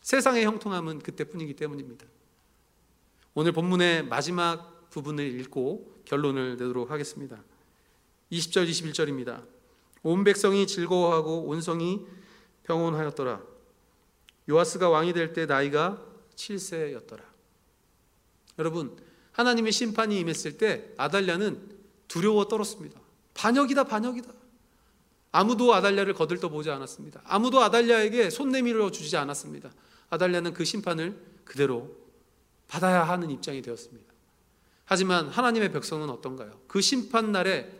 세상의 0.00 0.44
형통함은 0.44 1.00
그때뿐이기 1.00 1.54
때문입니다. 1.54 2.06
오늘 3.34 3.52
본문의 3.52 4.06
마지막 4.06 4.88
부분을 4.90 5.40
읽고 5.40 6.02
결론을 6.04 6.52
내도록 6.52 6.90
하겠습니다. 6.90 7.42
20절 8.32 8.68
21절입니다. 8.68 9.55
온 10.06 10.22
백성이 10.22 10.68
즐거워하고 10.68 11.48
온 11.48 11.60
성이 11.60 12.06
평온하였더라. 12.62 13.42
요아스가 14.48 14.88
왕이 14.88 15.12
될 15.12 15.32
때 15.32 15.46
나이가 15.46 16.00
7세였더라. 16.36 17.22
여러분, 18.60 18.96
하나님의 19.32 19.72
심판이 19.72 20.20
임했을 20.20 20.58
때 20.58 20.92
아달랴는 20.96 21.76
두려워 22.06 22.46
떨었습니다. 22.46 23.00
반역이다, 23.34 23.84
반역이다. 23.84 24.30
아무도 25.32 25.74
아달랴를 25.74 26.14
거들떠 26.14 26.50
보지 26.50 26.70
않았습니다. 26.70 27.20
아무도 27.24 27.60
아달랴에게 27.60 28.30
손 28.30 28.50
내밀어 28.50 28.92
주지 28.92 29.16
않았습니다. 29.16 29.72
아달랴는 30.08 30.54
그 30.54 30.64
심판을 30.64 31.20
그대로 31.44 31.90
받아야 32.68 33.02
하는 33.02 33.28
입장이 33.30 33.60
되었습니다. 33.60 34.06
하지만 34.84 35.28
하나님의 35.28 35.72
백성은 35.72 36.08
어떤가요? 36.10 36.60
그 36.68 36.80
심판 36.80 37.32
날에 37.32 37.70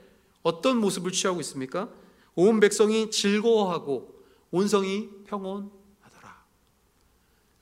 어떤 0.42 0.78
모습을 0.78 1.12
취하고 1.12 1.40
있습니까? 1.40 1.88
온 2.36 2.60
백성이 2.60 3.10
즐거워하고 3.10 4.14
온 4.50 4.68
성이 4.68 5.08
평온하더라. 5.26 6.44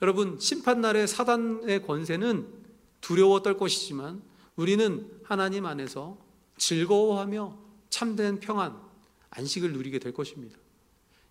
여러분, 0.03 0.39
심판 0.39 0.81
날에 0.81 1.07
사단의 1.07 1.83
권세는 1.87 2.47
두려워 3.01 3.41
떨 3.41 3.57
것이지만 3.57 4.23
우리는 4.57 5.11
하나님 5.23 5.65
안에서 5.67 6.19
즐거워하며 6.59 7.57
참된 7.89 8.41
평안, 8.41 8.79
안식을 9.31 9.73
누리게 9.73 9.99
될 9.99 10.13
것입니다. 10.13 10.59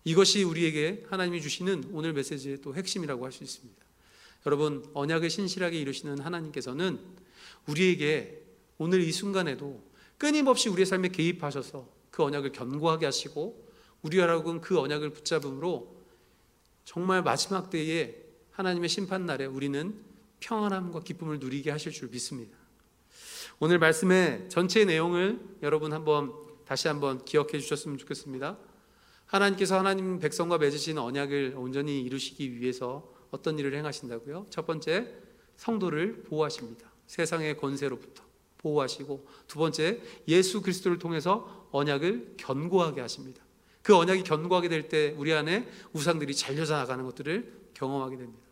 이것이 0.04 0.42
우리에게 0.42 1.04
하나님이 1.08 1.40
주시는 1.40 1.90
오늘 1.92 2.12
메시지의 2.12 2.60
또 2.60 2.74
핵심이라고 2.74 3.24
할 3.24 3.32
수 3.32 3.44
있습니다. 3.44 3.84
여러분 4.46 4.84
언약을 4.92 5.30
신실하게 5.30 5.80
이루시는 5.80 6.20
하나님께서는 6.20 7.00
우리에게 7.66 8.42
오늘 8.76 9.00
이 9.00 9.10
순간에도 9.10 9.82
끊임없이 10.18 10.68
우리의 10.68 10.84
삶에 10.84 11.08
개입하셔서 11.08 11.88
그 12.14 12.22
언약을 12.22 12.52
견고하게 12.52 13.06
하시고 13.06 13.68
우리하고는 14.02 14.60
그 14.60 14.78
언약을 14.78 15.10
붙잡음으로 15.10 15.96
정말 16.84 17.24
마지막 17.24 17.70
때에 17.70 18.14
하나님의 18.52 18.88
심판 18.88 19.26
날에 19.26 19.46
우리는 19.46 20.00
평안함과 20.38 21.00
기쁨을 21.00 21.40
누리게 21.40 21.72
하실 21.72 21.90
줄 21.90 22.10
믿습니다. 22.10 22.56
오늘 23.58 23.80
말씀의 23.80 24.48
전체 24.48 24.84
내용을 24.84 25.40
여러분 25.64 25.92
한번 25.92 26.32
다시 26.64 26.86
한번 26.86 27.24
기억해 27.24 27.58
주셨으면 27.58 27.98
좋겠습니다. 27.98 28.58
하나님께서 29.26 29.76
하나님 29.76 30.20
백성과 30.20 30.58
맺으신 30.58 30.98
언약을 30.98 31.54
온전히 31.56 32.00
이루시기 32.00 32.60
위해서 32.60 33.12
어떤 33.32 33.58
일을 33.58 33.74
행하신다고요? 33.74 34.46
첫 34.50 34.66
번째, 34.66 35.12
성도를 35.56 36.22
보호하십니다. 36.22 36.92
세상의 37.08 37.56
권세로부터 37.56 38.22
보호하시고 38.58 39.26
두 39.48 39.58
번째, 39.58 40.00
예수 40.28 40.62
그리스도를 40.62 41.00
통해서 41.00 41.63
언약을 41.74 42.34
견고하게 42.36 43.00
하십니다. 43.00 43.42
그 43.82 43.96
언약이 43.96 44.22
견고하게 44.22 44.68
될 44.68 44.88
때 44.88 45.14
우리 45.18 45.32
안에 45.32 45.68
우상들이 45.92 46.34
잘려져 46.34 46.76
나가는 46.76 47.04
것들을 47.04 47.70
경험하게 47.74 48.16
됩니다. 48.16 48.42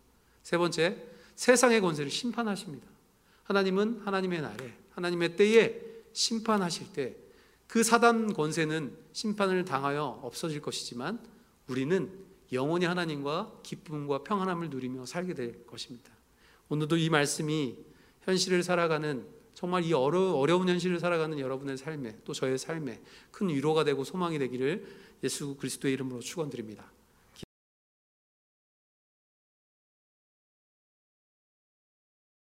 세 0.42 0.58
번째, 0.58 0.96
세상의 1.36 1.80
권세를 1.80 2.10
심판하십니다. 2.10 2.86
하나님은 3.44 4.02
하나님의 4.04 4.42
날에 4.42 4.74
하나님의 4.90 5.36
때에 5.36 5.80
심판하실 6.12 6.92
때 6.92 7.22
그 7.72 7.82
사단 7.82 8.34
권세는 8.34 8.94
심판을 9.14 9.64
당하여 9.64 10.20
없어질 10.22 10.60
것이지만 10.60 11.18
우리는 11.68 12.12
영원히 12.52 12.84
하나님과 12.84 13.60
기쁨과 13.62 14.24
평안함을 14.24 14.68
누리며 14.68 15.06
살게 15.06 15.32
될 15.32 15.64
것입니다. 15.64 16.12
오늘도 16.68 16.98
이 16.98 17.08
말씀이 17.08 17.78
현실을 18.24 18.62
살아가는 18.62 19.26
정말 19.62 19.84
이 19.84 19.92
어려, 19.92 20.32
어려운 20.32 20.68
현실을 20.68 20.98
살아가는 20.98 21.38
여러분의 21.38 21.76
삶에 21.76 22.16
또 22.24 22.32
저의 22.32 22.58
삶에 22.58 23.00
큰 23.30 23.48
위로가 23.48 23.84
되고 23.84 24.02
소망이 24.02 24.36
되기를 24.36 24.84
예수 25.22 25.54
그리스도의 25.54 25.94
이름으로 25.94 26.18
축원드립니다. 26.18 26.91